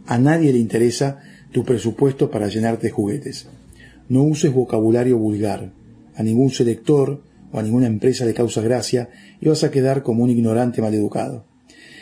A 0.06 0.20
nadie 0.20 0.54
le 0.54 0.60
interesa 0.60 1.24
tu 1.52 1.66
presupuesto 1.66 2.30
para 2.30 2.50
llenarte 2.50 2.86
de 2.86 2.94
juguetes. 2.94 3.48
No 4.10 4.22
uses 4.22 4.54
vocabulario 4.54 5.18
vulgar. 5.18 5.74
A 6.14 6.22
ningún 6.22 6.52
selector 6.52 7.24
o 7.52 7.58
a 7.58 7.64
ninguna 7.64 7.88
empresa 7.88 8.26
le 8.26 8.36
causa 8.36 8.62
gracia 8.62 9.10
y 9.42 9.48
vas 9.48 9.64
a 9.64 9.72
quedar 9.72 10.04
como 10.04 10.24
un 10.24 10.30
ignorante 10.30 10.84
maleducado. 10.84 11.48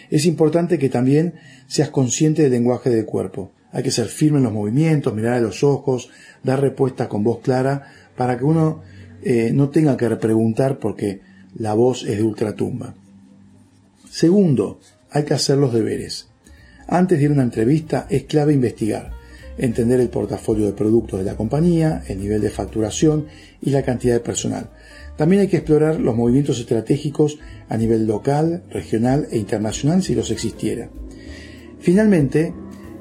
Es 0.10 0.26
importante 0.26 0.78
que 0.78 0.90
también 0.90 1.36
seas 1.68 1.90
consciente 1.90 2.42
del 2.42 2.52
lenguaje 2.52 2.90
del 2.90 3.06
cuerpo. 3.06 3.54
Hay 3.72 3.82
que 3.82 3.92
ser 3.92 4.08
firme 4.08 4.40
en 4.40 4.44
los 4.44 4.52
movimientos, 4.52 5.16
mirar 5.16 5.36
a 5.36 5.40
los 5.40 5.64
ojos, 5.64 6.10
dar 6.44 6.60
respuestas 6.60 7.08
con 7.08 7.24
voz 7.24 7.40
clara 7.40 7.84
para 8.18 8.38
que 8.38 8.44
uno 8.44 8.82
eh, 9.26 9.52
no 9.54 9.70
tenga 9.70 9.98
que 9.98 10.10
preguntar 10.16 10.80
porque 10.80 11.22
la 11.56 11.74
voz 11.74 12.04
es 12.04 12.18
de 12.18 12.24
ultratumba. 12.24 12.96
Segundo, 14.10 14.80
hay 15.12 15.24
que 15.24 15.34
hacer 15.34 15.58
los 15.58 15.74
deberes. 15.74 16.28
Antes 16.88 17.18
de 17.18 17.26
ir 17.26 17.32
a 17.32 17.34
una 17.34 17.44
entrevista 17.44 18.08
es 18.10 18.24
clave 18.24 18.54
investigar, 18.54 19.12
entender 19.58 20.00
el 20.00 20.10
portafolio 20.10 20.66
de 20.66 20.74
productos 20.74 21.20
de 21.20 21.26
la 21.26 21.36
compañía, 21.36 22.04
el 22.08 22.20
nivel 22.20 22.42
de 22.42 22.50
facturación 22.50 23.28
y 23.62 23.70
la 23.70 23.84
cantidad 23.84 24.16
de 24.16 24.20
personal. 24.20 24.70
También 25.16 25.44
hay 25.44 25.48
que 25.48 25.58
explorar 25.58 26.00
los 26.00 26.16
movimientos 26.16 26.60
estratégicos 26.60 27.40
a 27.70 27.78
nivel 27.78 28.08
local, 28.08 28.64
regional 28.72 29.28
e 29.32 29.38
internacional 29.38 30.02
si 30.02 30.16
los 30.16 30.32
existiera. 30.32 30.90
Finalmente, 31.80 32.54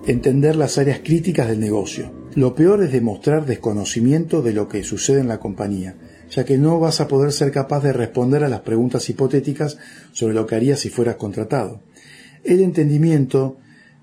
entender 0.06 0.56
las 0.56 0.78
áreas 0.78 1.00
críticas 1.02 1.48
del 1.48 1.60
negocio. 1.60 2.12
Lo 2.34 2.54
peor 2.54 2.82
es 2.82 2.92
demostrar 2.92 3.46
desconocimiento 3.46 4.42
de 4.42 4.52
lo 4.52 4.68
que 4.68 4.84
sucede 4.84 5.20
en 5.20 5.28
la 5.28 5.40
compañía 5.40 5.96
ya 6.34 6.44
que 6.44 6.56
no 6.56 6.80
vas 6.80 7.00
a 7.00 7.08
poder 7.08 7.30
ser 7.30 7.52
capaz 7.52 7.82
de 7.82 7.92
responder 7.92 8.42
a 8.42 8.48
las 8.48 8.60
preguntas 8.60 9.08
hipotéticas 9.10 9.76
sobre 10.12 10.34
lo 10.34 10.46
que 10.46 10.54
harías 10.54 10.80
si 10.80 10.88
fueras 10.88 11.16
contratado. 11.16 11.80
El 12.42 12.60
entendimiento 12.60 13.58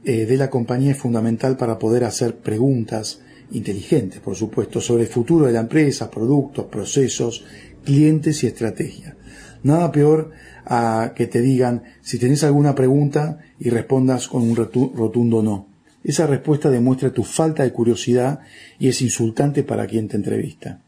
eh, 0.05 0.25
de 0.25 0.37
la 0.37 0.49
compañía 0.49 0.91
es 0.91 0.97
fundamental 0.97 1.57
para 1.57 1.79
poder 1.79 2.03
hacer 2.03 2.35
preguntas 2.37 3.19
inteligentes, 3.51 4.19
por 4.19 4.35
supuesto, 4.35 4.79
sobre 4.79 5.03
el 5.03 5.09
futuro 5.09 5.47
de 5.47 5.53
la 5.53 5.61
empresa, 5.61 6.11
productos, 6.11 6.65
procesos, 6.65 7.43
clientes 7.83 8.43
y 8.43 8.47
estrategia. 8.47 9.17
Nada 9.63 9.91
peor 9.91 10.31
a 10.65 11.13
que 11.15 11.25
te 11.25 11.41
digan 11.41 11.83
si 12.01 12.19
tenés 12.19 12.43
alguna 12.43 12.75
pregunta 12.75 13.39
y 13.59 13.71
respondas 13.71 14.27
con 14.27 14.43
un 14.43 14.55
rotundo 14.55 15.41
no. 15.41 15.67
Esa 16.03 16.27
respuesta 16.27 16.69
demuestra 16.69 17.11
tu 17.11 17.23
falta 17.23 17.63
de 17.63 17.73
curiosidad 17.73 18.39
y 18.77 18.87
es 18.87 19.01
insultante 19.01 19.63
para 19.63 19.87
quien 19.87 20.07
te 20.07 20.15
entrevista. 20.15 20.79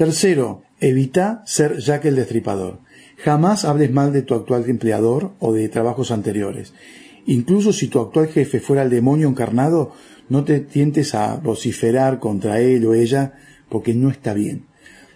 Tercero, 0.00 0.62
evita 0.80 1.42
ser 1.44 1.76
Jack 1.76 2.06
el 2.06 2.16
Destripador. 2.16 2.78
Jamás 3.18 3.66
hables 3.66 3.92
mal 3.92 4.14
de 4.14 4.22
tu 4.22 4.32
actual 4.32 4.64
empleador 4.66 5.32
o 5.40 5.52
de 5.52 5.68
trabajos 5.68 6.10
anteriores. 6.10 6.72
Incluso 7.26 7.74
si 7.74 7.88
tu 7.88 8.00
actual 8.00 8.28
jefe 8.28 8.60
fuera 8.60 8.82
el 8.82 8.88
demonio 8.88 9.28
encarnado, 9.28 9.92
no 10.30 10.42
te 10.44 10.60
tientes 10.60 11.14
a 11.14 11.36
vociferar 11.36 12.18
contra 12.18 12.62
él 12.62 12.86
o 12.86 12.94
ella 12.94 13.34
porque 13.68 13.92
no 13.92 14.08
está 14.08 14.32
bien. 14.32 14.64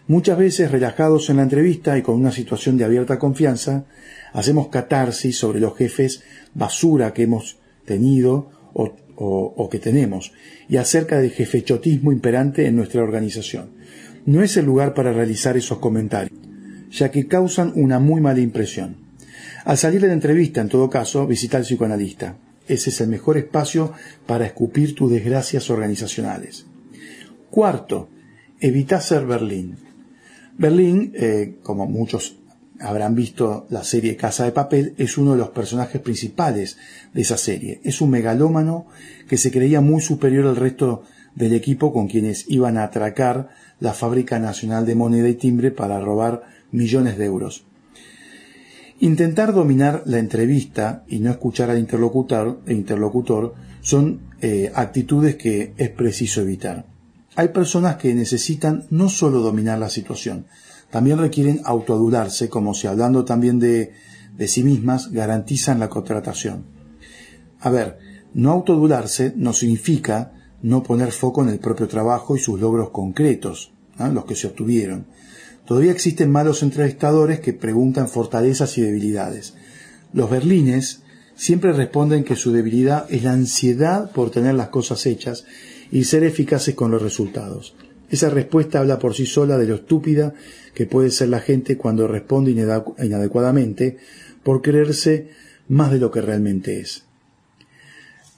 Muchas 0.06 0.36
veces, 0.36 0.70
relajados 0.70 1.30
en 1.30 1.38
la 1.38 1.44
entrevista 1.44 1.96
y 1.96 2.02
con 2.02 2.16
una 2.16 2.30
situación 2.30 2.76
de 2.76 2.84
abierta 2.84 3.18
confianza, 3.18 3.86
hacemos 4.34 4.68
catarsis 4.68 5.38
sobre 5.38 5.60
los 5.60 5.78
jefes 5.78 6.24
basura 6.52 7.14
que 7.14 7.22
hemos 7.22 7.56
tenido 7.86 8.50
o, 8.74 8.92
o 9.16 9.70
que 9.70 9.78
tenemos 9.78 10.32
y 10.68 10.76
acerca 10.76 11.20
del 11.20 11.30
jefechotismo 11.30 12.12
imperante 12.12 12.66
en 12.66 12.76
nuestra 12.76 13.02
organización 13.02 13.82
no 14.26 14.42
es 14.42 14.56
el 14.56 14.66
lugar 14.66 14.94
para 14.94 15.12
realizar 15.12 15.56
esos 15.56 15.78
comentarios, 15.78 16.38
ya 16.90 17.10
que 17.10 17.26
causan 17.26 17.72
una 17.74 17.98
muy 17.98 18.20
mala 18.20 18.40
impresión. 18.40 18.96
Al 19.64 19.78
salir 19.78 20.00
de 20.00 20.08
la 20.08 20.14
entrevista, 20.14 20.60
en 20.60 20.68
todo 20.68 20.90
caso, 20.90 21.26
visita 21.26 21.56
al 21.56 21.64
psicoanalista. 21.64 22.36
Ese 22.66 22.90
es 22.90 23.00
el 23.00 23.08
mejor 23.08 23.36
espacio 23.36 23.92
para 24.26 24.46
escupir 24.46 24.94
tus 24.94 25.10
desgracias 25.10 25.68
organizacionales. 25.70 26.66
Cuarto, 27.50 28.08
evita 28.60 29.00
ser 29.00 29.26
Berlín. 29.26 29.76
Berlín, 30.56 31.12
eh, 31.14 31.56
como 31.62 31.86
muchos 31.86 32.36
habrán 32.80 33.14
visto 33.14 33.66
la 33.70 33.84
serie 33.84 34.16
Casa 34.16 34.44
de 34.44 34.52
Papel, 34.52 34.94
es 34.98 35.16
uno 35.18 35.32
de 35.32 35.38
los 35.38 35.50
personajes 35.50 36.00
principales 36.00 36.76
de 37.12 37.22
esa 37.22 37.36
serie. 37.36 37.80
Es 37.84 38.00
un 38.00 38.10
megalómano 38.10 38.86
que 39.28 39.38
se 39.38 39.50
creía 39.50 39.80
muy 39.80 40.00
superior 40.00 40.46
al 40.46 40.56
resto 40.56 41.04
del 41.34 41.52
equipo 41.52 41.92
con 41.92 42.08
quienes 42.08 42.48
iban 42.48 42.78
a 42.78 42.84
atracar 42.84 43.48
la 43.80 43.92
Fábrica 43.92 44.38
Nacional 44.38 44.86
de 44.86 44.94
Moneda 44.94 45.28
y 45.28 45.34
Timbre 45.34 45.70
para 45.70 46.00
robar 46.00 46.42
millones 46.70 47.18
de 47.18 47.24
euros. 47.24 47.64
Intentar 49.00 49.52
dominar 49.52 50.02
la 50.06 50.18
entrevista 50.18 51.04
y 51.08 51.18
no 51.18 51.30
escuchar 51.30 51.70
al 51.70 51.78
interlocutor, 51.78 52.60
interlocutor 52.68 53.54
son 53.80 54.20
eh, 54.40 54.70
actitudes 54.74 55.36
que 55.36 55.74
es 55.76 55.90
preciso 55.90 56.40
evitar. 56.40 56.86
Hay 57.36 57.48
personas 57.48 57.96
que 57.96 58.14
necesitan 58.14 58.84
no 58.90 59.08
solo 59.08 59.40
dominar 59.40 59.78
la 59.78 59.90
situación, 59.90 60.46
también 60.90 61.18
requieren 61.18 61.60
autoadularse, 61.64 62.48
como 62.48 62.72
si 62.72 62.86
hablando 62.86 63.24
también 63.24 63.58
de, 63.58 63.92
de 64.36 64.48
sí 64.48 64.62
mismas 64.62 65.10
garantizan 65.10 65.80
la 65.80 65.88
contratación. 65.88 66.66
A 67.58 67.70
ver, 67.70 67.98
no 68.32 68.52
autoadularse 68.52 69.32
no 69.36 69.52
significa 69.52 70.33
no 70.64 70.82
poner 70.82 71.12
foco 71.12 71.42
en 71.42 71.50
el 71.50 71.58
propio 71.58 71.86
trabajo 71.88 72.34
y 72.34 72.40
sus 72.40 72.58
logros 72.58 72.88
concretos, 72.88 73.70
los 73.98 74.24
que 74.24 74.34
se 74.34 74.46
obtuvieron. 74.46 75.04
Todavía 75.66 75.92
existen 75.92 76.30
malos 76.30 76.62
entrevistadores 76.62 77.40
que 77.40 77.52
preguntan 77.52 78.08
fortalezas 78.08 78.78
y 78.78 78.80
debilidades. 78.80 79.54
Los 80.14 80.30
berlines 80.30 81.02
siempre 81.36 81.74
responden 81.74 82.24
que 82.24 82.34
su 82.34 82.50
debilidad 82.50 83.04
es 83.10 83.24
la 83.24 83.34
ansiedad 83.34 84.10
por 84.12 84.30
tener 84.30 84.54
las 84.54 84.68
cosas 84.70 85.04
hechas 85.04 85.44
y 85.92 86.04
ser 86.04 86.24
eficaces 86.24 86.74
con 86.74 86.90
los 86.90 87.02
resultados. 87.02 87.74
Esa 88.08 88.30
respuesta 88.30 88.78
habla 88.78 88.98
por 88.98 89.14
sí 89.14 89.26
sola 89.26 89.58
de 89.58 89.66
lo 89.66 89.74
estúpida 89.74 90.32
que 90.74 90.86
puede 90.86 91.10
ser 91.10 91.28
la 91.28 91.40
gente 91.40 91.76
cuando 91.76 92.08
responde 92.08 92.52
inadecuadamente 92.52 93.98
por 94.42 94.62
creerse 94.62 95.28
más 95.68 95.92
de 95.92 95.98
lo 95.98 96.10
que 96.10 96.22
realmente 96.22 96.80
es. 96.80 97.04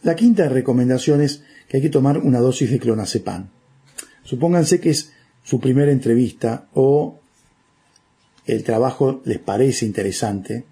La 0.03 0.17
quinta 0.17 0.49
recomendación 0.49 1.21
es 1.21 1.43
que 1.69 1.79
hay 1.79 1.83
que 1.83 1.91
tomar 1.91 2.19
una 2.19 2.41
dosis 2.41 2.71
de 2.71 2.79
clonazepam. 2.79 3.49
Supónganse 4.25 4.81
que 4.81 4.91
es 4.91 5.13
su 5.43 5.61
primera 5.61 5.93
entrevista 5.93 6.69
o 6.75 7.21
el 8.47 8.65
trabajo 8.65 9.23
les 9.25 9.39
parece 9.39 9.87
interesante, 9.87 10.65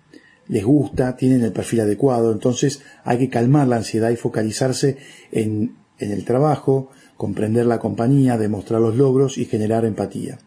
les 0.49 0.65
gusta, 0.65 1.17
tienen 1.17 1.43
el 1.43 1.53
perfil 1.53 1.81
adecuado, 1.81 2.33
entonces 2.33 2.83
hay 3.05 3.19
que 3.19 3.31
calmar 3.31 3.67
la 3.69 3.77
ansiedad 3.77 4.11
y 4.11 4.17
focalizarse 4.17 4.97
en, 5.33 5.77
en 5.99 6.13
el 6.13 6.25
trabajo, 6.25 6.91
comprender 7.17 7.67
la 7.67 7.79
compañía, 7.79 8.37
demostrar 8.37 8.81
los 8.81 8.97
logros 8.97 9.39
y 9.39 9.47
generar 9.47 9.85
empatía. 9.85 10.39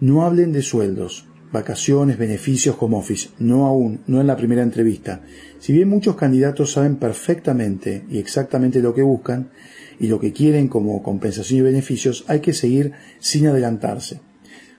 No 0.00 0.24
hablen 0.24 0.52
de 0.52 0.62
sueldos, 0.62 1.26
vacaciones, 1.52 2.18
beneficios, 2.18 2.76
home 2.78 2.96
office, 2.96 3.30
no 3.38 3.66
aún, 3.66 4.00
no 4.06 4.20
en 4.20 4.26
la 4.26 4.36
primera 4.36 4.62
entrevista. 4.62 5.22
Si 5.58 5.72
bien 5.72 5.88
muchos 5.88 6.16
candidatos 6.16 6.72
saben 6.72 6.96
perfectamente 6.96 8.04
y 8.10 8.18
exactamente 8.18 8.80
lo 8.80 8.94
que 8.94 9.02
buscan 9.02 9.50
y 9.98 10.06
lo 10.08 10.20
que 10.20 10.32
quieren 10.32 10.68
como 10.68 11.02
compensación 11.02 11.60
y 11.60 11.62
beneficios, 11.62 12.24
hay 12.28 12.40
que 12.40 12.54
seguir 12.54 12.92
sin 13.18 13.46
adelantarse. 13.46 14.20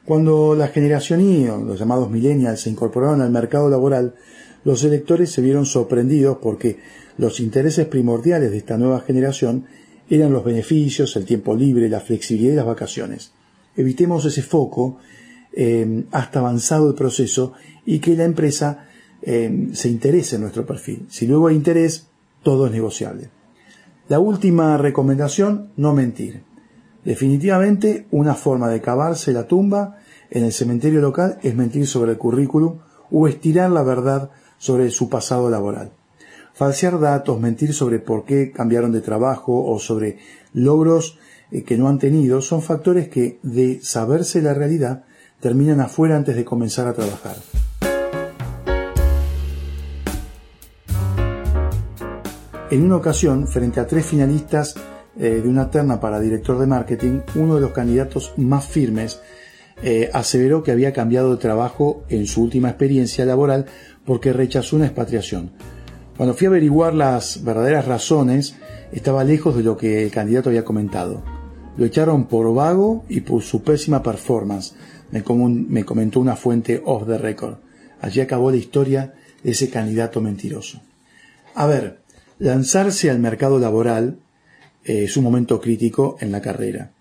Cuando 0.05 0.55
la 0.55 0.67
generación 0.67 1.21
Y, 1.21 1.45
los 1.45 1.79
llamados 1.79 2.09
millennials, 2.09 2.61
se 2.61 2.69
incorporaron 2.69 3.21
al 3.21 3.31
mercado 3.31 3.69
laboral, 3.69 4.15
los 4.63 4.83
electores 4.83 5.31
se 5.31 5.41
vieron 5.41 5.65
sorprendidos 5.65 6.37
porque 6.41 6.77
los 7.17 7.39
intereses 7.39 7.85
primordiales 7.87 8.51
de 8.51 8.57
esta 8.57 8.77
nueva 8.77 9.01
generación 9.01 9.65
eran 10.09 10.33
los 10.33 10.43
beneficios, 10.43 11.15
el 11.15 11.25
tiempo 11.25 11.55
libre, 11.55 11.87
la 11.87 11.99
flexibilidad 11.99 12.53
y 12.53 12.55
las 12.57 12.65
vacaciones. 12.65 13.31
Evitemos 13.75 14.25
ese 14.25 14.41
foco 14.41 14.97
eh, 15.53 16.05
hasta 16.11 16.39
avanzado 16.39 16.89
el 16.89 16.95
proceso 16.95 17.53
y 17.85 17.99
que 17.99 18.15
la 18.15 18.25
empresa 18.25 18.87
eh, 19.21 19.69
se 19.73 19.89
interese 19.89 20.35
en 20.35 20.41
nuestro 20.41 20.65
perfil. 20.65 21.05
Si 21.09 21.27
luego 21.27 21.47
hay 21.47 21.55
interés, 21.55 22.07
todo 22.43 22.65
es 22.65 22.71
negociable. 22.71 23.29
La 24.07 24.19
última 24.19 24.77
recomendación, 24.77 25.69
no 25.77 25.93
mentir. 25.93 26.43
Definitivamente 27.03 28.07
una 28.11 28.35
forma 28.35 28.69
de 28.69 28.81
cavarse 28.81 29.33
la 29.33 29.47
tumba 29.47 29.97
en 30.29 30.45
el 30.45 30.51
cementerio 30.51 31.01
local 31.01 31.39
es 31.41 31.55
mentir 31.55 31.87
sobre 31.87 32.11
el 32.11 32.17
currículum 32.17 32.79
o 33.09 33.27
estirar 33.27 33.71
la 33.71 33.83
verdad 33.83 34.31
sobre 34.57 34.89
su 34.91 35.09
pasado 35.09 35.49
laboral. 35.49 35.91
Falsear 36.53 36.99
datos, 36.99 37.39
mentir 37.39 37.73
sobre 37.73 37.99
por 37.99 38.25
qué 38.25 38.51
cambiaron 38.51 38.91
de 38.91 39.01
trabajo 39.01 39.65
o 39.65 39.79
sobre 39.79 40.17
logros 40.53 41.17
eh, 41.51 41.63
que 41.63 41.77
no 41.77 41.87
han 41.87 41.97
tenido 41.97 42.41
son 42.41 42.61
factores 42.61 43.09
que, 43.09 43.39
de 43.43 43.79
saberse 43.81 44.41
la 44.41 44.53
realidad, 44.53 45.05
terminan 45.41 45.81
afuera 45.81 46.15
antes 46.15 46.35
de 46.35 46.45
comenzar 46.45 46.87
a 46.87 46.93
trabajar. 46.93 47.35
En 52.69 52.83
una 52.83 52.95
ocasión, 52.95 53.47
frente 53.47 53.81
a 53.81 53.87
tres 53.87 54.05
finalistas 54.05 54.75
eh, 55.17 55.41
de 55.43 55.49
una 55.49 55.69
terna 55.69 55.99
para 55.99 56.21
director 56.21 56.57
de 56.57 56.67
marketing, 56.67 57.19
uno 57.35 57.55
de 57.55 57.61
los 57.61 57.71
candidatos 57.71 58.33
más 58.37 58.65
firmes 58.65 59.19
eh, 59.83 60.09
aseveró 60.13 60.63
que 60.63 60.71
había 60.71 60.93
cambiado 60.93 61.31
de 61.31 61.41
trabajo 61.41 62.03
en 62.07 62.27
su 62.27 62.43
última 62.43 62.69
experiencia 62.69 63.25
laboral 63.25 63.65
porque 64.05 64.31
rechazó 64.31 64.77
una 64.77 64.85
expatriación. 64.85 65.51
Cuando 66.15 66.33
fui 66.33 66.45
a 66.45 66.49
averiguar 66.51 66.93
las 66.93 67.43
verdaderas 67.43 67.87
razones, 67.87 68.55
estaba 68.91 69.23
lejos 69.23 69.57
de 69.57 69.63
lo 69.63 69.75
que 69.75 70.03
el 70.03 70.11
candidato 70.11 70.49
había 70.49 70.63
comentado. 70.63 71.23
Lo 71.77 71.85
echaron 71.85 72.27
por 72.27 72.53
vago 72.53 73.05
y 73.09 73.21
por 73.21 73.41
su 73.41 73.63
pésima 73.63 74.03
performance, 74.03 74.75
me, 75.11 75.23
me 75.47 75.85
comentó 75.85 76.19
una 76.19 76.35
fuente 76.35 76.81
off 76.85 77.07
the 77.07 77.17
record. 77.17 77.57
Allí 77.99 78.21
acabó 78.21 78.51
la 78.51 78.57
historia 78.57 79.13
de 79.43 79.51
ese 79.51 79.69
candidato 79.69 80.21
mentiroso. 80.21 80.81
A 81.53 81.67
ver, 81.67 82.01
Lanzarse 82.41 83.11
al 83.11 83.19
mercado 83.19 83.59
laboral 83.59 84.17
eh, 84.83 85.03
es 85.03 85.15
un 85.15 85.23
momento 85.23 85.61
crítico 85.61 86.17
en 86.21 86.31
la 86.31 86.41
carrera. 86.41 86.91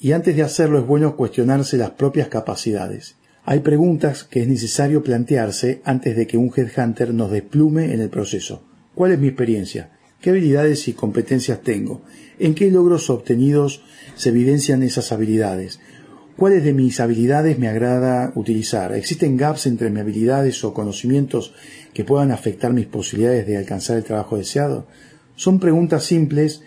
Y 0.00 0.10
antes 0.10 0.34
de 0.34 0.42
hacerlo 0.42 0.80
es 0.80 0.84
bueno 0.84 1.14
cuestionarse 1.14 1.76
las 1.76 1.90
propias 1.90 2.26
capacidades. 2.26 3.14
Hay 3.44 3.60
preguntas 3.60 4.24
que 4.24 4.42
es 4.42 4.48
necesario 4.48 5.04
plantearse 5.04 5.82
antes 5.84 6.16
de 6.16 6.26
que 6.26 6.36
un 6.36 6.50
headhunter 6.52 7.14
nos 7.14 7.30
desplume 7.30 7.94
en 7.94 8.00
el 8.00 8.10
proceso. 8.10 8.64
¿Cuál 8.96 9.12
es 9.12 9.20
mi 9.20 9.28
experiencia? 9.28 9.92
¿Qué 10.20 10.30
habilidades 10.30 10.88
y 10.88 10.94
competencias 10.94 11.62
tengo? 11.62 12.02
¿En 12.40 12.56
qué 12.56 12.68
logros 12.68 13.08
obtenidos 13.08 13.84
se 14.16 14.30
evidencian 14.30 14.82
esas 14.82 15.12
habilidades? 15.12 15.78
¿Cuáles 16.42 16.64
de 16.64 16.72
mis 16.72 16.98
habilidades 16.98 17.56
me 17.56 17.68
agrada 17.68 18.32
utilizar? 18.34 18.92
¿Existen 18.94 19.36
gaps 19.36 19.66
entre 19.66 19.90
mis 19.90 20.00
habilidades 20.00 20.64
o 20.64 20.74
conocimientos 20.74 21.54
que 21.94 22.02
puedan 22.02 22.32
afectar 22.32 22.72
mis 22.72 22.86
posibilidades 22.86 23.46
de 23.46 23.56
alcanzar 23.56 23.96
el 23.96 24.02
trabajo 24.02 24.36
deseado? 24.36 24.88
Son 25.36 25.60
preguntas 25.60 26.02
simples 26.02 26.62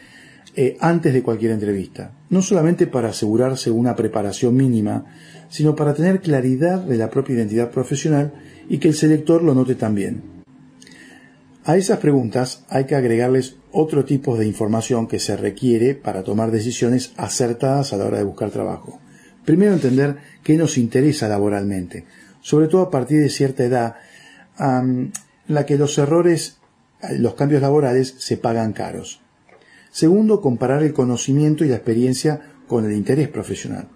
eh, 0.55 0.77
antes 0.79 1.13
de 1.13 1.21
cualquier 1.21 1.51
entrevista, 1.51 2.13
no 2.29 2.41
solamente 2.41 2.87
para 2.87 3.09
asegurarse 3.09 3.69
una 3.69 3.97
preparación 3.97 4.55
mínima, 4.55 5.07
sino 5.49 5.75
para 5.75 5.93
tener 5.93 6.21
claridad 6.21 6.79
de 6.79 6.95
la 6.95 7.09
propia 7.09 7.35
identidad 7.35 7.69
profesional 7.69 8.31
y 8.69 8.77
que 8.77 8.87
el 8.87 8.93
selector 8.93 9.43
lo 9.43 9.53
note 9.53 9.75
también. 9.75 10.23
A 11.65 11.75
esas 11.75 11.99
preguntas 11.99 12.63
hay 12.69 12.85
que 12.85 12.95
agregarles 12.95 13.57
otro 13.73 14.05
tipo 14.05 14.37
de 14.37 14.47
información 14.47 15.05
que 15.05 15.19
se 15.19 15.35
requiere 15.35 15.95
para 15.95 16.23
tomar 16.23 16.49
decisiones 16.49 17.11
acertadas 17.17 17.91
a 17.91 17.97
la 17.97 18.05
hora 18.05 18.19
de 18.19 18.23
buscar 18.23 18.51
trabajo. 18.51 19.01
Primero 19.45 19.73
entender 19.73 20.17
qué 20.43 20.57
nos 20.57 20.77
interesa 20.77 21.27
laboralmente, 21.27 22.05
sobre 22.41 22.67
todo 22.67 22.81
a 22.81 22.89
partir 22.89 23.21
de 23.21 23.29
cierta 23.29 23.63
edad, 23.63 23.95
la 25.47 25.65
que 25.65 25.77
los 25.77 25.97
errores, 25.97 26.57
los 27.17 27.35
cambios 27.35 27.61
laborales 27.61 28.15
se 28.17 28.37
pagan 28.37 28.73
caros. 28.73 29.21
Segundo, 29.91 30.41
comparar 30.41 30.83
el 30.83 30.93
conocimiento 30.93 31.63
y 31.63 31.69
la 31.69 31.75
experiencia 31.75 32.41
con 32.67 32.85
el 32.85 32.93
interés 32.93 33.29
profesional. 33.29 33.87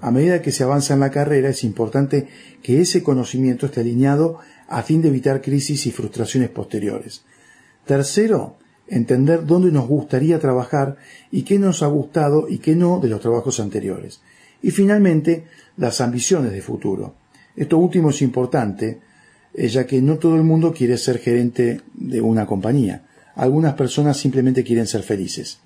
A 0.00 0.10
medida 0.10 0.42
que 0.42 0.50
se 0.50 0.64
avanza 0.64 0.94
en 0.94 1.00
la 1.00 1.10
carrera 1.10 1.50
es 1.50 1.62
importante 1.62 2.26
que 2.62 2.80
ese 2.80 3.02
conocimiento 3.02 3.66
esté 3.66 3.80
alineado 3.80 4.38
a 4.66 4.82
fin 4.82 5.02
de 5.02 5.08
evitar 5.08 5.42
crisis 5.42 5.86
y 5.86 5.92
frustraciones 5.92 6.48
posteriores. 6.48 7.22
Tercero, 7.84 8.56
entender 8.88 9.46
dónde 9.46 9.70
nos 9.70 9.86
gustaría 9.86 10.38
trabajar 10.38 10.96
y 11.30 11.42
qué 11.42 11.58
nos 11.58 11.82
ha 11.82 11.86
gustado 11.86 12.48
y 12.48 12.58
qué 12.58 12.74
no 12.74 12.98
de 12.98 13.08
los 13.08 13.20
trabajos 13.20 13.60
anteriores. 13.60 14.20
Y 14.62 14.70
finalmente, 14.70 15.44
las 15.76 16.00
ambiciones 16.00 16.52
de 16.52 16.62
futuro. 16.62 17.14
Esto 17.56 17.78
último 17.78 18.10
es 18.10 18.22
importante, 18.22 19.00
eh, 19.54 19.68
ya 19.68 19.86
que 19.86 20.00
no 20.00 20.18
todo 20.18 20.36
el 20.36 20.42
mundo 20.42 20.72
quiere 20.72 20.96
ser 20.96 21.18
gerente 21.18 21.80
de 21.94 22.20
una 22.20 22.46
compañía. 22.46 23.04
Algunas 23.34 23.74
personas 23.74 24.16
simplemente 24.16 24.64
quieren 24.64 24.86
ser 24.86 25.02
felices. 25.02 25.58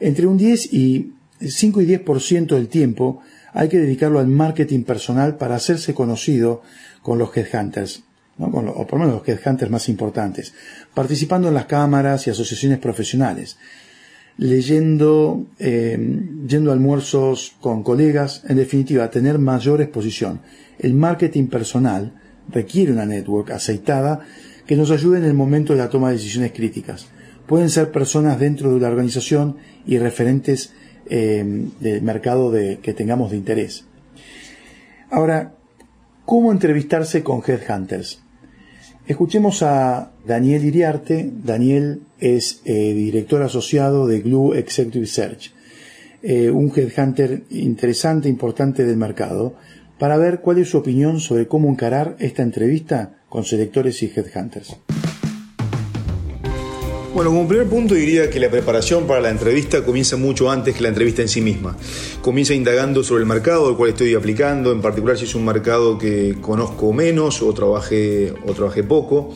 Entre 0.00 0.26
un 0.26 0.36
10 0.36 0.72
y 0.72 1.12
5 1.40 1.80
y 1.80 1.86
10% 1.86 2.54
del 2.54 2.68
tiempo 2.68 3.22
hay 3.52 3.68
que 3.68 3.78
dedicarlo 3.78 4.18
al 4.18 4.26
marketing 4.26 4.82
personal 4.82 5.36
para 5.36 5.54
hacerse 5.54 5.94
conocido 5.94 6.62
con 7.02 7.18
los 7.18 7.36
headhunters, 7.36 8.02
o 8.38 8.50
por 8.50 8.98
lo 8.98 9.06
menos 9.06 9.20
los 9.20 9.28
headhunters 9.28 9.70
más 9.70 9.88
importantes, 9.88 10.54
participando 10.92 11.48
en 11.48 11.54
las 11.54 11.66
cámaras 11.66 12.26
y 12.26 12.30
asociaciones 12.30 12.78
profesionales, 12.78 13.56
leyendo, 14.36 15.46
eh, 15.58 15.98
yendo 16.46 16.70
a 16.70 16.74
almuerzos 16.74 17.54
con 17.60 17.82
colegas, 17.82 18.42
en 18.48 18.56
definitiva, 18.56 19.10
tener 19.10 19.38
mayor 19.38 19.80
exposición. 19.80 20.40
El 20.78 20.94
marketing 20.94 21.46
personal 21.46 22.12
requiere 22.50 22.92
una 22.92 23.06
network 23.06 23.50
aceitada 23.50 24.20
que 24.66 24.76
nos 24.76 24.90
ayude 24.90 25.18
en 25.18 25.24
el 25.24 25.34
momento 25.34 25.72
de 25.72 25.78
la 25.78 25.88
toma 25.88 26.08
de 26.08 26.16
decisiones 26.16 26.52
críticas. 26.52 27.06
Pueden 27.46 27.70
ser 27.70 27.92
personas 27.92 28.40
dentro 28.40 28.74
de 28.74 28.80
la 28.80 28.88
organización 28.88 29.56
y 29.86 29.98
referentes 29.98 30.72
eh, 31.06 31.44
del 31.80 32.02
mercado 32.02 32.50
de, 32.50 32.78
que 32.78 32.94
tengamos 32.94 33.30
de 33.30 33.36
interés. 33.36 33.84
Ahora, 35.10 35.54
¿cómo 36.24 36.50
entrevistarse 36.50 37.22
con 37.22 37.42
headhunters? 37.46 38.23
Escuchemos 39.06 39.62
a 39.62 40.12
Daniel 40.26 40.64
Iriarte. 40.64 41.30
Daniel 41.30 42.00
es 42.20 42.62
eh, 42.64 42.94
director 42.94 43.42
asociado 43.42 44.06
de 44.06 44.20
Glue 44.20 44.56
Executive 44.56 45.06
Search, 45.06 45.52
eh, 46.22 46.50
un 46.50 46.72
headhunter 46.74 47.42
interesante, 47.50 48.30
importante 48.30 48.86
del 48.86 48.96
mercado, 48.96 49.56
para 49.98 50.16
ver 50.16 50.40
cuál 50.40 50.56
es 50.58 50.70
su 50.70 50.78
opinión 50.78 51.20
sobre 51.20 51.46
cómo 51.46 51.68
encarar 51.68 52.16
esta 52.18 52.42
entrevista 52.42 53.18
con 53.28 53.44
selectores 53.44 54.02
y 54.02 54.06
headhunters. 54.06 54.74
Bueno, 57.14 57.30
como 57.30 57.46
primer 57.46 57.68
punto 57.68 57.94
diría 57.94 58.28
que 58.28 58.40
la 58.40 58.50
preparación 58.50 59.06
para 59.06 59.20
la 59.20 59.30
entrevista 59.30 59.84
comienza 59.84 60.16
mucho 60.16 60.50
antes 60.50 60.74
que 60.74 60.82
la 60.82 60.88
entrevista 60.88 61.22
en 61.22 61.28
sí 61.28 61.40
misma. 61.40 61.76
Comienza 62.20 62.54
indagando 62.54 63.04
sobre 63.04 63.20
el 63.20 63.28
mercado 63.28 63.68
al 63.68 63.76
cual 63.76 63.90
estoy 63.90 64.14
aplicando, 64.14 64.72
en 64.72 64.82
particular 64.82 65.16
si 65.16 65.22
es 65.22 65.36
un 65.36 65.44
mercado 65.44 65.96
que 65.96 66.34
conozco 66.40 66.92
menos 66.92 67.40
o 67.40 67.54
trabajé, 67.54 68.34
o 68.44 68.52
trabajé 68.52 68.82
poco. 68.82 69.32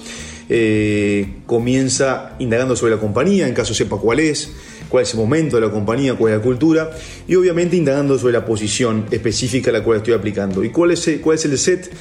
Eh, 0.49 1.37
comienza 1.47 2.35
indagando 2.41 2.75
sobre 2.75 2.97
la 2.97 3.01
compañía, 3.01 3.47
en 3.47 3.55
caso 3.55 3.73
sepa 3.73 3.97
cuál 3.97 4.19
es, 4.19 4.51
cuál 4.89 5.05
es 5.05 5.13
el 5.13 5.21
momento 5.21 5.55
de 5.55 5.63
la 5.65 5.71
compañía, 5.71 6.17
cuál 6.17 6.33
es 6.33 6.39
la 6.39 6.45
cultura, 6.45 6.91
y 7.29 7.37
obviamente 7.37 7.77
indagando 7.77 8.19
sobre 8.19 8.33
la 8.33 8.45
posición 8.45 9.07
específica 9.13 9.71
a 9.71 9.75
la 9.75 9.85
cual 9.85 9.99
estoy 9.99 10.15
aplicando 10.15 10.65
y 10.65 10.71
cuál 10.71 10.91
es, 10.91 11.09
cuál 11.23 11.37
es 11.37 11.45
el 11.45 11.57
set 11.57 11.93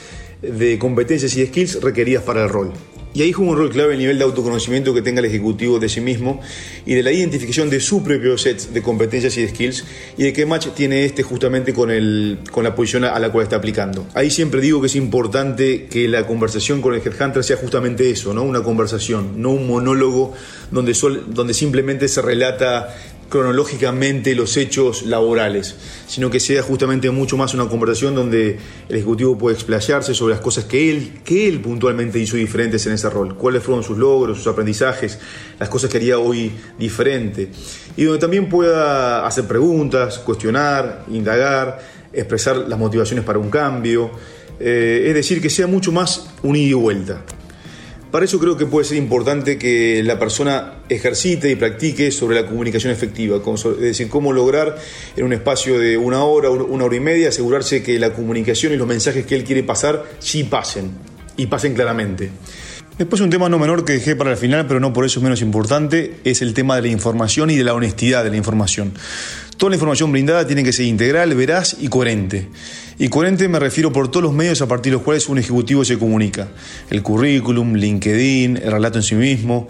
de 0.42 0.80
competencias 0.80 1.38
y 1.38 1.46
skills 1.46 1.84
requeridas 1.84 2.24
para 2.24 2.42
el 2.46 2.50
rol. 2.50 2.74
Y 3.18 3.24
ahí 3.24 3.34
juega 3.34 3.52
un 3.54 3.58
rol 3.58 3.72
clave 3.72 3.94
el 3.94 4.00
nivel 4.00 4.20
de 4.20 4.26
autoconocimiento 4.26 4.94
que 4.94 5.02
tenga 5.02 5.22
el 5.22 5.26
ejecutivo 5.26 5.80
de 5.80 5.90
sí 5.90 6.02
mismo 6.02 6.40
y 6.86 6.94
de 6.94 7.02
la 7.02 7.12
identificación 7.12 7.68
de 7.68 7.80
su 7.80 8.04
propio 8.04 8.38
set 8.38 8.70
de 8.70 8.84
competencias 8.84 9.36
y 9.38 9.42
de 9.42 9.50
skills 9.50 9.86
y 10.20 10.24
de 10.26 10.34
qué 10.34 10.46
match 10.46 10.68
tiene 10.76 11.04
este 11.04 11.24
justamente 11.24 11.74
con, 11.74 11.90
el, 11.90 12.38
con 12.52 12.64
la 12.64 12.76
posición 12.76 13.06
a 13.06 13.18
la 13.18 13.32
cual 13.32 13.42
está 13.42 13.56
aplicando. 13.56 14.06
Ahí 14.14 14.30
siempre 14.30 14.62
digo 14.62 14.82
que 14.82 14.86
es 14.86 14.96
importante 14.96 15.88
que 15.88 16.08
la 16.08 16.28
conversación 16.28 16.80
con 16.80 16.94
el 16.94 17.02
headhunter 17.02 17.44
sea 17.44 17.58
justamente 17.58 18.08
eso, 18.08 18.36
¿no? 18.36 18.44
una 18.44 18.62
conversación, 18.62 19.42
no 19.42 19.50
un 19.50 19.66
monólogo 19.66 20.36
donde, 20.70 20.96
donde 21.30 21.56
simplemente 21.56 22.08
se 22.10 22.22
relata 22.22 22.96
cronológicamente 23.30 24.36
los 24.36 24.56
hechos 24.58 25.04
laborales, 25.04 25.76
sino 26.08 26.30
que 26.30 26.40
sea 26.40 26.64
justamente 26.64 27.10
mucho 27.12 27.38
más 27.38 27.54
una 27.54 27.68
conversación 27.68 28.16
donde 28.16 28.58
el 28.88 28.96
Ejecutivo 28.96 29.38
puede 29.38 29.56
explayarse 29.56 30.14
sobre 30.14 30.34
las 30.34 30.42
cosas 30.42 30.66
que 30.66 30.90
él, 30.90 31.20
que 31.24 31.48
él 31.48 31.60
puntualmente 31.60 32.20
hizo 32.20 32.38
diferentes 32.38 32.86
en 32.88 32.94
ese 32.94 33.10
rol, 33.10 33.36
cuáles 33.36 33.64
fueron 33.64 33.84
sus 33.84 33.98
logros, 33.98 34.38
sus 34.38 34.48
aprendizajes, 34.48 35.20
las 35.60 35.70
cosas 35.70 35.90
que 35.90 35.98
haría 35.98 36.20
hoy 36.20 36.52
diferente, 36.78 37.50
y 37.96 38.04
donde 38.04 38.20
también 38.20 38.48
pueda 38.50 39.26
hacer 39.26 39.46
preguntas, 39.46 40.20
cuestionar, 40.20 41.06
indagar, 41.10 41.80
expresar 42.14 42.58
las 42.58 42.80
motivaciones 42.80 43.26
para 43.26 43.40
un 43.40 43.50
cambio, 43.50 44.12
eh, 44.60 45.06
es 45.08 45.14
decir, 45.14 45.42
que 45.42 45.50
sea 45.50 45.68
mucho 45.68 45.92
más 45.92 46.30
un 46.44 46.56
ida 46.56 46.70
y 46.70 46.74
vuelta. 46.74 47.22
Para 48.18 48.26
eso 48.26 48.40
creo 48.40 48.58
que 48.58 48.66
puede 48.66 48.84
ser 48.84 48.98
importante 48.98 49.60
que 49.60 50.02
la 50.04 50.18
persona 50.18 50.80
ejercite 50.90 51.52
y 51.52 51.56
practique 51.56 52.10
sobre 52.10 52.42
la 52.42 52.48
comunicación 52.48 52.92
efectiva, 52.92 53.40
es 53.46 53.80
decir, 53.80 54.10
cómo 54.10 54.34
lograr 54.34 54.76
en 55.16 55.24
un 55.24 55.34
espacio 55.34 55.78
de 55.78 55.98
una 55.98 56.24
hora, 56.24 56.50
una 56.50 56.86
hora 56.86 56.96
y 56.96 57.00
media, 57.00 57.30
asegurarse 57.30 57.84
que 57.84 58.00
la 58.00 58.14
comunicación 58.14 58.74
y 58.74 58.76
los 58.76 58.88
mensajes 58.88 59.24
que 59.28 59.36
él 59.36 59.44
quiere 59.44 59.62
pasar 59.62 60.04
sí 60.18 60.46
pasen 60.46 60.90
y 61.38 61.46
pasen 61.46 61.76
claramente. 61.76 62.32
Después 62.98 63.22
un 63.22 63.30
tema 63.30 63.50
no 63.50 63.60
menor 63.60 63.86
que 63.86 63.94
dejé 63.94 64.16
para 64.16 64.32
el 64.32 64.38
final, 64.38 64.66
pero 64.66 64.80
no 64.80 64.94
por 64.94 65.06
eso 65.06 65.22
menos 65.22 65.44
importante, 65.44 66.16
es 66.24 66.42
el 66.42 66.56
tema 66.56 66.76
de 66.76 66.82
la 66.82 66.88
información 66.88 67.52
y 67.52 67.56
de 67.56 67.64
la 67.64 67.76
honestidad 67.76 68.24
de 68.24 68.32
la 68.32 68.38
información. 68.38 68.94
Toda 69.58 69.72
la 69.72 69.76
información 69.76 70.12
brindada 70.12 70.46
tiene 70.46 70.64
que 70.64 70.72
ser 70.72 70.86
integral, 70.86 71.34
veraz 71.34 71.76
y 71.80 71.88
coherente. 71.88 72.48
Y 73.00 73.10
coherente 73.10 73.48
me 73.48 73.58
refiero 73.58 73.92
por 73.92 74.10
todos 74.10 74.24
los 74.24 74.34
medios 74.34 74.62
a 74.62 74.68
partir 74.68 74.92
de 74.92 74.98
los 74.98 75.02
cuales 75.02 75.28
un 75.30 75.40
ejecutivo 75.40 75.84
se 75.84 75.98
comunica. 75.98 76.50
El 76.92 77.02
currículum, 77.02 77.74
LinkedIn, 77.74 78.58
el 78.58 78.72
relato 78.72 79.00
en 79.00 79.04
sí 79.04 79.16
mismo. 79.16 79.68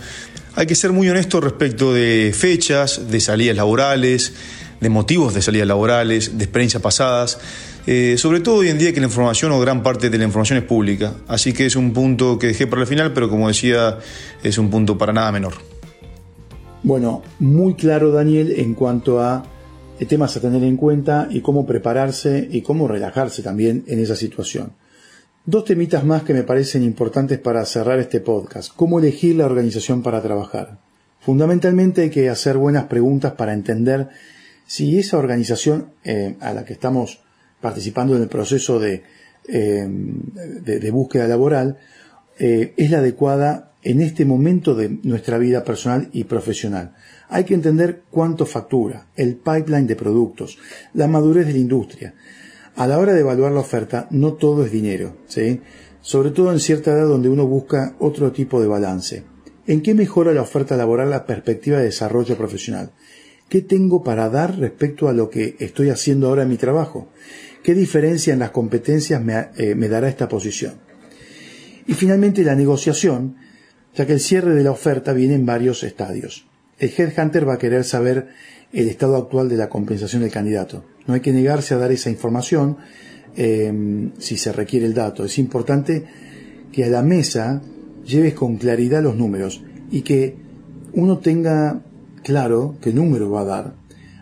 Hay 0.56 0.68
que 0.68 0.76
ser 0.76 0.92
muy 0.92 1.10
honesto 1.10 1.40
respecto 1.40 1.94
de 1.94 2.34
fechas, 2.36 3.10
de 3.10 3.22
salidas 3.22 3.56
laborales, 3.56 4.34
de 4.82 4.90
motivos 4.90 5.34
de 5.34 5.42
salidas 5.42 5.68
laborales, 5.68 6.38
de 6.38 6.44
experiencias 6.44 6.84
pasadas. 6.84 7.40
Eh, 7.86 8.16
sobre 8.18 8.42
todo 8.42 8.56
hoy 8.56 8.68
en 8.68 8.78
día 8.78 8.94
que 8.94 9.00
la 9.00 9.08
información 9.08 9.54
o 9.54 9.60
gran 9.62 9.84
parte 9.84 10.10
de 10.10 10.18
la 10.18 10.26
información 10.26 10.60
es 10.60 10.66
pública. 10.66 11.14
Así 11.30 11.54
que 11.54 11.66
es 11.66 11.78
un 11.78 11.94
punto 11.94 12.38
que 12.38 12.48
dejé 12.48 12.68
para 12.68 12.82
el 12.82 12.88
final, 12.88 13.14
pero 13.14 13.30
como 13.30 13.48
decía, 13.48 14.00
es 14.44 14.58
un 14.58 14.70
punto 14.70 14.98
para 14.98 15.14
nada 15.14 15.32
menor. 15.32 15.54
Bueno, 16.84 17.24
muy 17.40 17.76
claro 17.76 18.12
Daniel 18.12 18.54
en 18.58 18.74
cuanto 18.74 19.22
a 19.22 19.46
temas 20.06 20.38
a 20.38 20.42
tener 20.42 20.64
en 20.64 20.78
cuenta 20.78 21.28
y 21.30 21.42
cómo 21.42 21.66
prepararse 21.66 22.48
y 22.52 22.62
cómo 22.62 22.88
relajarse 22.88 23.42
también 23.42 23.84
en 23.88 24.00
esa 24.00 24.16
situación. 24.16 24.74
Dos 25.46 25.66
temitas 25.66 26.04
más 26.04 26.24
que 26.24 26.34
me 26.34 26.44
parecen 26.44 26.84
importantes 26.84 27.40
para 27.40 27.66
cerrar 27.66 28.00
este 28.00 28.20
podcast. 28.20 28.74
¿Cómo 28.76 29.00
elegir 29.00 29.38
la 29.38 29.46
organización 29.46 30.04
para 30.04 30.22
trabajar? 30.22 30.78
Fundamentalmente 31.22 32.02
hay 32.02 32.10
que 32.10 32.30
hacer 32.30 32.58
buenas 32.58 32.86
preguntas 32.86 33.34
para 33.34 33.54
entender 33.54 34.10
si 34.66 35.00
esa 35.00 35.18
organización 35.18 35.92
eh, 36.04 36.36
a 36.42 36.54
la 36.54 36.66
que 36.66 36.74
estamos 36.74 37.22
participando 37.62 38.16
en 38.16 38.24
el 38.24 38.28
proceso 38.28 38.80
de, 38.80 39.04
eh, 39.48 39.88
de, 39.88 40.92
búsqueda 40.92 41.28
laboral 41.28 41.78
eh, 42.38 42.74
es 42.76 42.92
la 42.92 42.98
adecuada 43.00 43.72
en 43.84 44.02
este 44.02 44.26
momento 44.26 44.76
de 44.76 44.90
nuestra 45.04 45.38
vida 45.38 45.64
personal 45.64 46.10
y 46.12 46.26
profesional. 46.26 46.94
Hay 47.30 47.44
que 47.44 47.54
entender 47.54 48.04
cuánto 48.10 48.46
factura, 48.46 49.08
el 49.16 49.36
pipeline 49.36 49.88
de 49.88 49.96
productos, 49.96 50.58
la 50.94 51.08
madurez 51.08 51.48
de 51.48 51.54
la 51.54 51.60
industria. 51.60 52.16
A 52.76 52.88
la 52.88 53.00
hora 53.00 53.14
de 53.14 53.22
evaluar 53.22 53.52
la 53.52 53.60
oferta, 53.60 54.08
no 54.12 54.34
todo 54.34 54.66
es 54.66 54.72
dinero, 54.72 55.18
¿sí? 55.28 55.62
sobre 56.02 56.32
todo 56.32 56.54
en 56.54 56.60
cierta 56.60 56.92
edad 56.92 57.08
donde 57.08 57.28
uno 57.28 57.46
busca 57.46 57.96
otro 58.00 58.32
tipo 58.32 58.62
de 58.62 58.68
balance. 58.68 59.24
¿En 59.66 59.82
qué 59.82 59.94
mejora 59.94 60.32
la 60.32 60.42
oferta 60.42 60.78
laboral 60.78 61.10
la 61.10 61.26
perspectiva 61.26 61.80
de 61.80 61.86
desarrollo 61.86 62.38
profesional? 62.38 62.94
¿Qué 63.50 63.62
tengo 63.62 64.04
para 64.04 64.30
dar 64.30 64.58
respecto 64.58 65.10
a 65.10 65.14
lo 65.14 65.30
que 65.30 65.58
estoy 65.60 65.90
haciendo 65.90 66.28
ahora 66.28 66.44
en 66.44 66.50
mi 66.50 66.58
trabajo? 66.58 67.10
¿Qué 67.64 67.74
diferencia 67.74 68.32
en 68.32 68.40
las 68.40 68.52
competencias 68.52 69.22
eh, 69.58 69.76
me, 69.76 69.90
dará 69.90 70.08
esta 70.08 70.30
posición? 70.30 70.76
Y 71.86 71.94
finalmente 71.94 72.44
la 72.44 72.56
negociación, 72.56 73.36
ya 73.94 74.06
que 74.06 74.14
el 74.14 74.22
cierre 74.22 74.54
de 74.54 74.64
la 74.64 74.72
oferta 74.72 75.12
viene 75.12 75.36
en 75.36 75.46
varios 75.46 75.84
estadios. 75.84 76.48
El 76.80 76.92
headhunter 76.96 77.48
va 77.48 77.56
a 77.56 77.58
querer 77.58 77.84
saber 77.84 78.28
el 78.72 78.88
estado 78.88 79.16
actual 79.16 79.50
de 79.50 79.58
la 79.58 79.70
compensación 79.70 80.22
del 80.22 80.32
candidato. 80.32 80.84
No 81.08 81.14
hay 81.14 81.22
que 81.22 81.32
negarse 81.32 81.74
a 81.74 81.78
dar 81.78 81.92
esa 81.92 82.10
información 82.10 82.78
em, 83.36 84.12
si 84.20 84.38
se 84.38 84.52
requiere 84.52 84.86
el 84.86 84.94
dato. 84.94 85.26
Es 85.26 85.40
importante 85.40 86.06
que 86.72 86.86
a 86.86 86.90
la 86.90 87.02
mesa 87.02 87.62
lleves 88.06 88.34
con 88.34 88.58
claridad 88.58 89.02
los 89.02 89.16
números 89.16 89.64
y 89.90 90.02
que 90.02 90.36
uno 90.94 91.20
tenga 91.20 91.82
claro 92.24 92.76
qué 92.82 92.94
número 92.94 93.32
va 93.32 93.42
a 93.42 93.46
dar. 93.46 93.74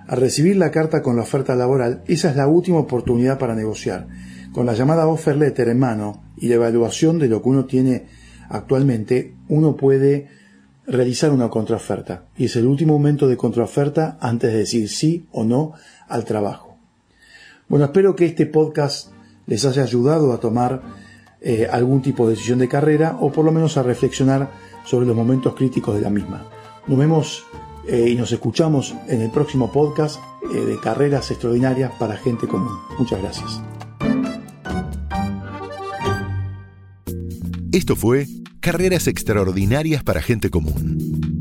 Al 0.07 0.19
recibir 0.19 0.55
la 0.57 0.71
carta 0.71 1.01
con 1.01 1.15
la 1.15 1.23
oferta 1.23 1.55
laboral, 1.55 2.03
esa 2.07 2.29
es 2.29 2.35
la 2.35 2.47
última 2.47 2.77
oportunidad 2.77 3.39
para 3.39 3.55
negociar. 3.55 4.07
Con 4.53 4.65
la 4.65 4.73
llamada 4.73 5.07
offer 5.07 5.35
letter 5.35 5.69
en 5.69 5.79
mano 5.79 6.23
y 6.37 6.47
la 6.47 6.55
evaluación 6.55 7.17
de 7.17 7.27
lo 7.27 7.41
que 7.41 7.49
uno 7.49 7.65
tiene 7.65 8.05
actualmente, 8.49 9.33
uno 9.49 9.75
puede 9.75 10.27
realizar 10.87 11.31
una 11.31 11.49
contraoferta. 11.49 12.25
Y 12.37 12.45
es 12.45 12.55
el 12.55 12.65
último 12.65 12.93
momento 12.93 13.27
de 13.27 13.37
contraoferta 13.37 14.17
antes 14.19 14.51
de 14.51 14.59
decir 14.59 14.89
sí 14.89 15.25
o 15.31 15.43
no 15.43 15.73
al 16.07 16.25
trabajo. 16.25 16.77
Bueno, 17.67 17.85
espero 17.85 18.15
que 18.15 18.25
este 18.25 18.45
podcast 18.45 19.11
les 19.47 19.65
haya 19.65 19.83
ayudado 19.83 20.33
a 20.33 20.39
tomar 20.39 20.81
eh, 21.41 21.67
algún 21.71 22.01
tipo 22.01 22.25
de 22.25 22.31
decisión 22.31 22.59
de 22.59 22.67
carrera 22.67 23.17
o 23.19 23.31
por 23.31 23.45
lo 23.45 23.51
menos 23.51 23.77
a 23.77 23.83
reflexionar 23.83 24.49
sobre 24.85 25.05
los 25.05 25.15
momentos 25.15 25.55
críticos 25.55 25.95
de 25.95 26.01
la 26.01 26.09
misma. 26.09 26.47
Nos 26.87 26.97
vemos 26.97 27.45
eh, 27.87 28.09
y 28.09 28.15
nos 28.15 28.31
escuchamos 28.31 28.95
en 29.07 29.21
el 29.21 29.31
próximo 29.31 29.71
podcast 29.71 30.19
eh, 30.53 30.57
de 30.57 30.79
Carreras 30.79 31.31
Extraordinarias 31.31 31.91
para 31.99 32.17
Gente 32.17 32.47
Común. 32.47 32.77
Muchas 32.97 33.21
gracias. 33.21 33.61
Esto 37.71 37.95
fue 37.95 38.25
Carreras 38.65 39.05
Extraordinarias 39.05 40.01
para 40.01 40.23
Gente 40.23 40.49
Común 40.49 41.35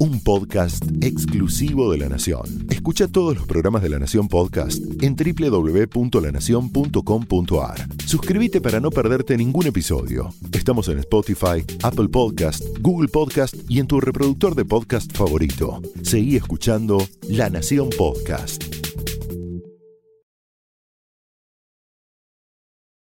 un 0.00 0.20
podcast 0.20 0.84
exclusivo 1.02 1.92
de 1.92 1.98
La 1.98 2.08
Nación. 2.08 2.66
Escucha 2.70 3.06
todos 3.06 3.36
los 3.36 3.46
programas 3.46 3.82
de 3.82 3.90
La 3.90 3.98
Nación 3.98 4.28
Podcast 4.28 4.82
en 5.02 5.14
www.lanacion.com.ar. 5.14 7.86
Suscríbete 8.06 8.62
para 8.62 8.80
no 8.80 8.90
perderte 8.90 9.36
ningún 9.36 9.66
episodio. 9.66 10.32
Estamos 10.52 10.88
en 10.88 11.00
Spotify, 11.00 11.66
Apple 11.82 12.08
Podcast, 12.08 12.64
Google 12.80 13.08
Podcast 13.08 13.54
y 13.68 13.78
en 13.78 13.86
tu 13.86 14.00
reproductor 14.00 14.54
de 14.54 14.64
podcast 14.64 15.14
favorito. 15.14 15.82
Seguí 16.02 16.36
escuchando 16.36 17.06
La 17.28 17.50
Nación 17.50 17.90
Podcast. 17.90 18.69